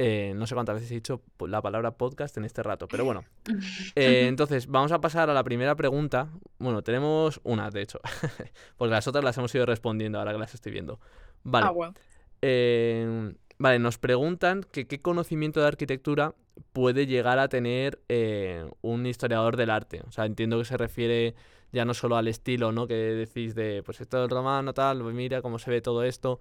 [0.00, 3.24] Eh, no sé cuántas veces he dicho la palabra podcast en este rato, pero bueno.
[3.94, 6.28] Eh, entonces, vamos a pasar a la primera pregunta.
[6.58, 8.00] Bueno, tenemos una, de hecho,
[8.76, 11.00] porque las otras las hemos ido respondiendo ahora que las estoy viendo.
[11.44, 11.66] Vale.
[11.66, 11.94] Ah, bueno.
[13.58, 16.34] Eh, vale, nos preguntan que qué conocimiento de arquitectura
[16.72, 18.00] puede llegar a tener
[18.82, 20.02] un historiador del arte.
[20.06, 21.34] O sea, entiendo que se refiere
[21.72, 22.86] ya no solo al estilo, ¿no?
[22.86, 26.40] Que decís de, pues esto del romano, tal, pues mira cómo se ve todo esto,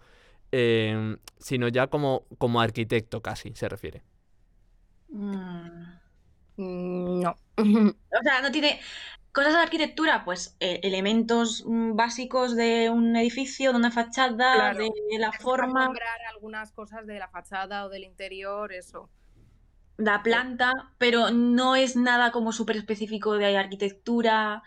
[0.51, 4.03] em, sino ya como, como arquitecto casi, se refiere.
[5.09, 5.99] Mm,
[6.57, 7.35] No.
[8.11, 8.79] O sea, no tiene
[9.37, 14.79] cosas de arquitectura, pues eh, elementos mm, básicos de un edificio, de una fachada, Claro.
[15.11, 19.11] de la forma, nombrar algunas cosas de la fachada o del interior, eso.
[19.97, 24.63] la planta, pero no es nada como súper específico de arquitectura.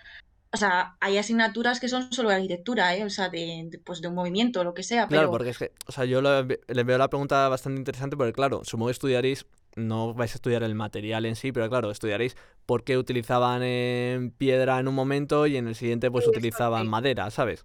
[0.53, 3.05] O sea, hay asignaturas que son solo de arquitectura, ¿eh?
[3.05, 5.51] O sea, de, de, pues de un movimiento o lo que sea, Claro, pero porque
[5.51, 8.93] es que, o sea, yo le veo la pregunta bastante interesante porque, claro, supongo que
[8.93, 9.47] estudiaréis,
[9.81, 14.31] no vais a estudiar el material en sí, pero claro, estudiaréis por qué utilizaban eh,
[14.39, 16.89] piedra en un momento y en el siguiente pues Sí, utilizaban sí.
[16.89, 17.65] madera, ¿sabes?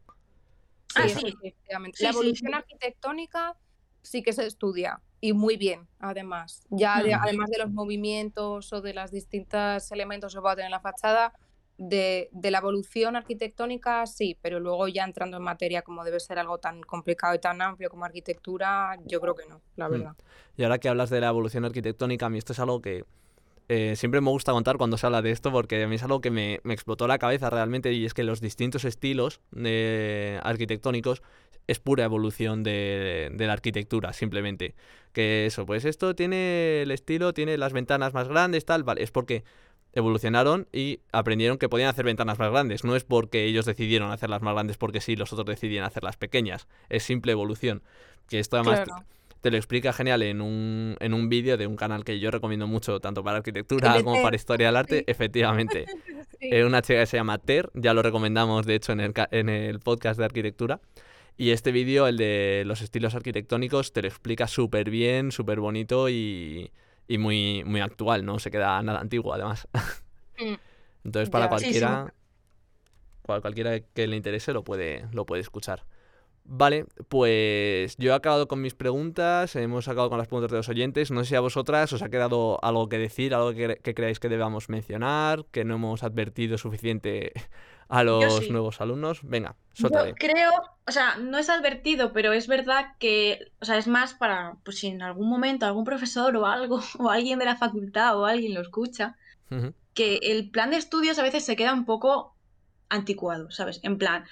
[0.96, 1.28] Ah, sí.
[1.42, 1.98] efectivamente.
[1.98, 2.58] Sí, La sí, evolución sí.
[2.58, 3.56] arquitectónica
[4.02, 6.62] sí que se estudia y muy bien, además.
[6.70, 7.20] Ya de- Mm.
[7.22, 11.34] además de los movimientos o de los distintos elementos que va a tener la fachada,
[11.78, 16.40] de, de la evolución arquitectónica sí, pero luego ya entrando en materia como debe ser
[16.40, 19.92] algo tan complicado y tan amplio como arquitectura, yo creo que no, la Mm.
[19.92, 20.16] verdad.
[20.58, 23.04] Y ahora que hablas de la evolución arquitectónica, a mí esto es algo que
[23.68, 26.22] eh, siempre me gusta contar cuando se habla de esto, porque a mí es algo
[26.22, 31.24] que me, me explotó la cabeza realmente, y es que los distintos estilos de arquitectónicos
[31.68, 34.76] es pura evolución de, de la arquitectura, simplemente.
[35.14, 39.10] Que eso, pues esto tiene el estilo, tiene las ventanas más grandes, tal, vale, es
[39.10, 39.44] porque
[39.96, 42.84] evolucionaron y aprendieron que podían hacer ventanas más grandes.
[42.84, 46.68] No es porque ellos decidieron hacerlas más grandes porque sí, los otros decidían hacerlas pequeñas.
[46.90, 47.82] Es simple evolución.
[48.30, 49.04] Que esto además Claro.
[49.42, 52.68] te lo explica genial en un, en un vídeo de un canal que yo recomiendo
[52.68, 55.04] mucho, tanto para arquitectura como Ter, para historia del arte, sí.
[55.08, 55.86] efectivamente.
[56.42, 56.50] Sí.
[56.52, 59.48] Es una chica que se llama Ter, ya lo recomendamos de hecho en el, en
[59.48, 60.82] el podcast de arquitectura.
[61.38, 66.10] Y este vídeo, el de los estilos arquitectónicos, te lo explica súper bien, súper bonito
[66.10, 66.72] y,
[67.08, 69.68] y muy, muy actual, no se queda nada antiguo además.
[70.38, 70.56] Mm.
[71.06, 71.60] Entonces para Ya.
[71.60, 71.80] Sí, sí.
[71.80, 72.14] cualquiera,
[73.22, 75.86] cual- cualquiera que le interese lo puede, lo puede escuchar.
[76.48, 80.70] Vale, pues yo he acabado con mis preguntas, hemos acabado con las preguntas de los
[80.70, 81.10] oyentes.
[81.10, 83.96] No sé si a vosotras os ha quedado algo que decir, algo que, cre- que
[83.96, 87.34] creáis que debamos mencionar, que no hemos advertido suficiente
[87.90, 88.52] a los sí.
[88.52, 89.22] nuevos alumnos.
[89.24, 90.14] Venga, Yo suéltale.
[90.14, 90.52] creo,
[90.88, 94.78] o sea, no es advertido, pero es verdad que, o sea, es más para, pues
[94.78, 98.54] si en algún momento algún profesor o algo, o alguien de la facultad o alguien
[98.54, 99.16] lo escucha,
[99.96, 102.36] que el plan de estudios a veces se queda un poco
[102.90, 103.80] anticuado, ¿sabes?
[103.84, 104.26] En plan,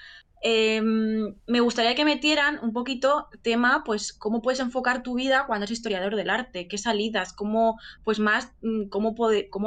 [0.44, 5.64] em, me gustaría que metieran un poquito tema, pues, cómo puedes enfocar tu vida cuando
[5.64, 9.16] eres historiador del arte, qué salidas, cómo, pues más, mm, cómo,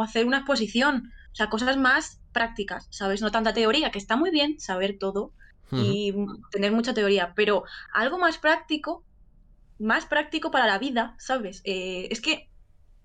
[0.02, 3.22] hacer una exposición, o sea, cosas más prácticas, ¿sabes?
[3.22, 5.32] No tanta teoría, que está muy bien saber todo
[5.72, 6.14] y
[6.52, 9.02] tener mucha teoría, pero algo más práctico,
[9.80, 11.60] más práctico para la vida, ¿sabes?
[11.64, 12.48] Eh, es que,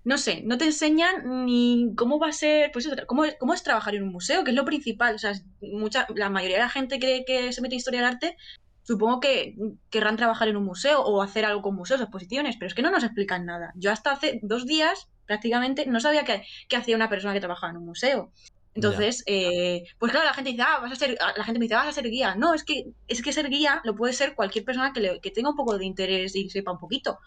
[0.04, 3.54] no sé, no te enseñan ni cómo va a ser, pues eso, cómo, es- cómo
[3.54, 5.14] es trabajar en un museo, que es lo principal.
[5.14, 8.10] O sea, mucha, la mayoría de la gente que, que se mete en historia del
[8.10, 8.36] arte,
[8.84, 9.54] supongo que
[9.90, 12.90] querrán trabajar en un museo o hacer algo con museos, exposiciones, pero es que no
[12.90, 13.72] nos explican nada.
[13.76, 17.70] Yo hasta hace dos días prácticamente no sabía qué, qué hacía una persona que trabajaba
[17.70, 18.32] en un museo.
[18.74, 21.74] Entonces, eh, pues claro, la gente dice, ah, vas a ser, la gente me dice,
[21.76, 22.34] vas a ser guía.
[22.34, 25.30] No, es que, es que ser guía lo puede ser cualquier persona que, le- que
[25.30, 27.18] tenga un poco de interés y sepa un poquito.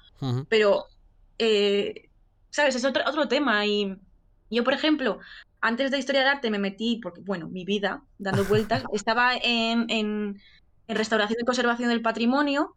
[0.49, 0.85] Pero,
[1.37, 2.09] eh,
[2.55, 2.75] ¿sabes?
[2.75, 3.65] Es otro, otro tema.
[3.65, 3.97] Y
[4.49, 5.19] yo, por ejemplo,
[5.59, 9.89] antes de historia del arte me metí, porque, bueno, mi vida, dando vueltas, estaba en,
[9.89, 10.41] en,
[10.87, 12.75] en restauración y conservación del patrimonio.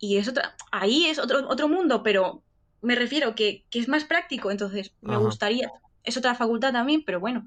[0.00, 2.42] Y es otra, ahí es otro, otro mundo, pero
[2.82, 4.50] me refiero que, que es más práctico.
[4.50, 5.24] Entonces, me Ajá.
[5.24, 5.70] gustaría,
[6.02, 7.46] es otra facultad también, pero bueno.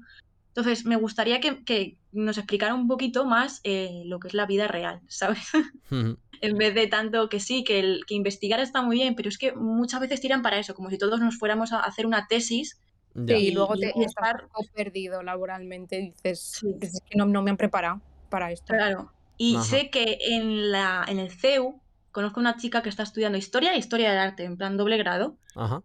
[0.54, 4.44] Entonces, me gustaría que, que nos explicara un poquito más eh, lo que es la
[4.46, 5.48] vida real, ¿sabes?
[5.90, 9.38] En vez de tanto que sí, que, el, que investigar está muy bien, pero es
[9.38, 12.78] que muchas veces tiran para eso, como si todos nos fuéramos a hacer una tesis.
[13.14, 13.36] Ya.
[13.36, 16.66] Sí, y Y- luego y te estar- estás un poco perdido laboralmente, dices, Sí.
[16.78, 18.74] "Dices, es que no, no me han preparado para esto.
[18.74, 19.10] Claro.
[19.38, 19.64] Y Ajá.
[19.64, 21.80] sé que en, la, en el CEU
[22.10, 25.38] conozco una chica que está estudiando historia e historia del arte, en plan doble grado,
[25.56, 25.82] Ajá.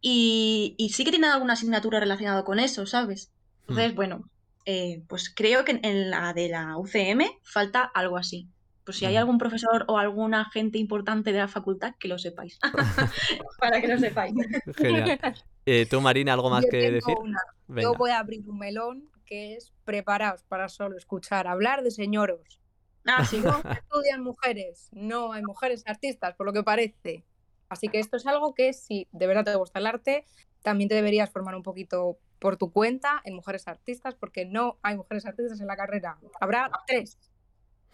[0.00, 3.30] y, y sí que tiene alguna asignatura relacionada con eso, ¿sabes?
[3.68, 4.24] Entonces, bueno,
[4.64, 8.48] eh, pues creo que en la de la UCM falta algo así.
[8.84, 9.20] Pues si hay Ujú.
[9.20, 12.58] algún profesor o alguna gente importante de la facultad, que lo sepáis.
[13.60, 14.34] Para que lo sepáis.
[14.76, 15.20] Genial.
[15.64, 17.14] Eh, ¿Tú, Marina, algo más Yo que tengo decir?
[17.20, 17.38] una.
[17.68, 17.82] Venga.
[17.82, 22.60] Yo voy a abrir un melón que es preparaos para solo escuchar hablar de señoros.
[23.06, 23.40] Ah, sí.
[23.40, 27.24] No estudian mujeres, no hay mujeres artistas, por lo que parece.
[27.68, 30.26] Así que esto es algo que si de verdad te gusta el arte,
[30.62, 34.96] también te deberías formar un poquito por tu cuenta en mujeres artistas, porque no hay
[34.96, 36.18] mujeres artistas en la carrera.
[36.40, 37.16] Habrá tres.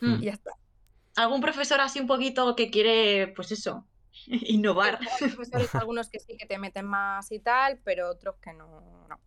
[0.00, 0.14] Hmm.
[0.14, 0.52] Y ya está.
[1.16, 3.86] Algún profesor así un poquito que quiere, pues eso,
[4.26, 5.00] innovar.
[5.20, 9.06] Hay profesores, algunos que sí que te meten más y tal, pero otros que no.
[9.06, 9.20] no.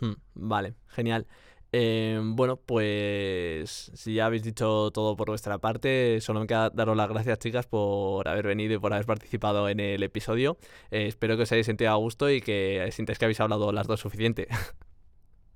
[0.00, 1.26] Hmm, Vale, genial.
[1.74, 6.96] Eh, bueno, pues si ya habéis dicho todo por vuestra parte, solo me queda daros
[6.96, 10.58] las gracias, chicas, por haber venido y por haber participado en el episodio.
[10.90, 13.86] Eh, espero que os hayáis sentido a gusto y que sintáis que habéis hablado las
[13.86, 14.48] dos suficiente.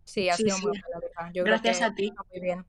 [0.04, 0.62] Sí, ha Sí, sido sí.
[0.62, 1.32] muy buena.
[1.34, 2.12] Yo Gracias creo a ti.
[2.32, 2.66] Muy bien.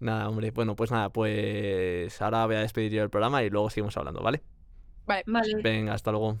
[0.00, 3.70] Nada, hombre, bueno, pues nada, pues ahora voy a despedir yo el programa y luego
[3.70, 4.42] seguimos hablando, ¿vale?
[5.06, 6.38] Vale, Vale, Venga, hasta luego.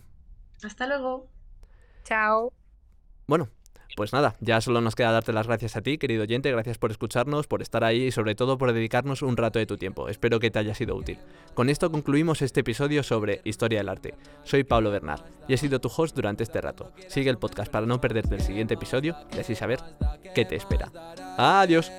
[0.64, 1.30] hasta luego.
[2.04, 2.52] chao.
[3.26, 3.48] Bueno,
[3.96, 6.90] pues nada, ya solo nos queda darte las gracias a ti, querido oyente, gracias por
[6.90, 10.08] escucharnos, por estar ahí y sobre todo por dedicarnos un rato de tu tiempo.
[10.08, 11.18] Espero que te haya sido útil.
[11.54, 14.14] Con esto concluimos este episodio sobre Historia del Arte.
[14.42, 16.92] Soy Pablo Bernard y he sido tu host durante este rato.
[17.08, 19.80] Sigue el podcast para no perderte el siguiente episodio y así saber
[20.34, 20.90] qué te espera.
[21.38, 21.90] Adiós.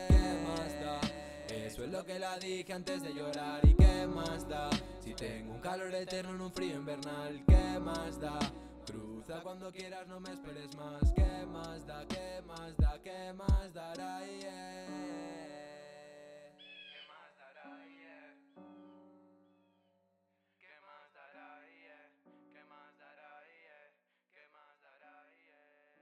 [9.26, 11.12] Cruza cuando quieras, no me esperes más.
[11.16, 12.06] ¿Qué más da?
[12.08, 13.02] ¿Qué más da?
[13.02, 14.24] ¿Qué más dará?
[14.24, 15.35] Yeah.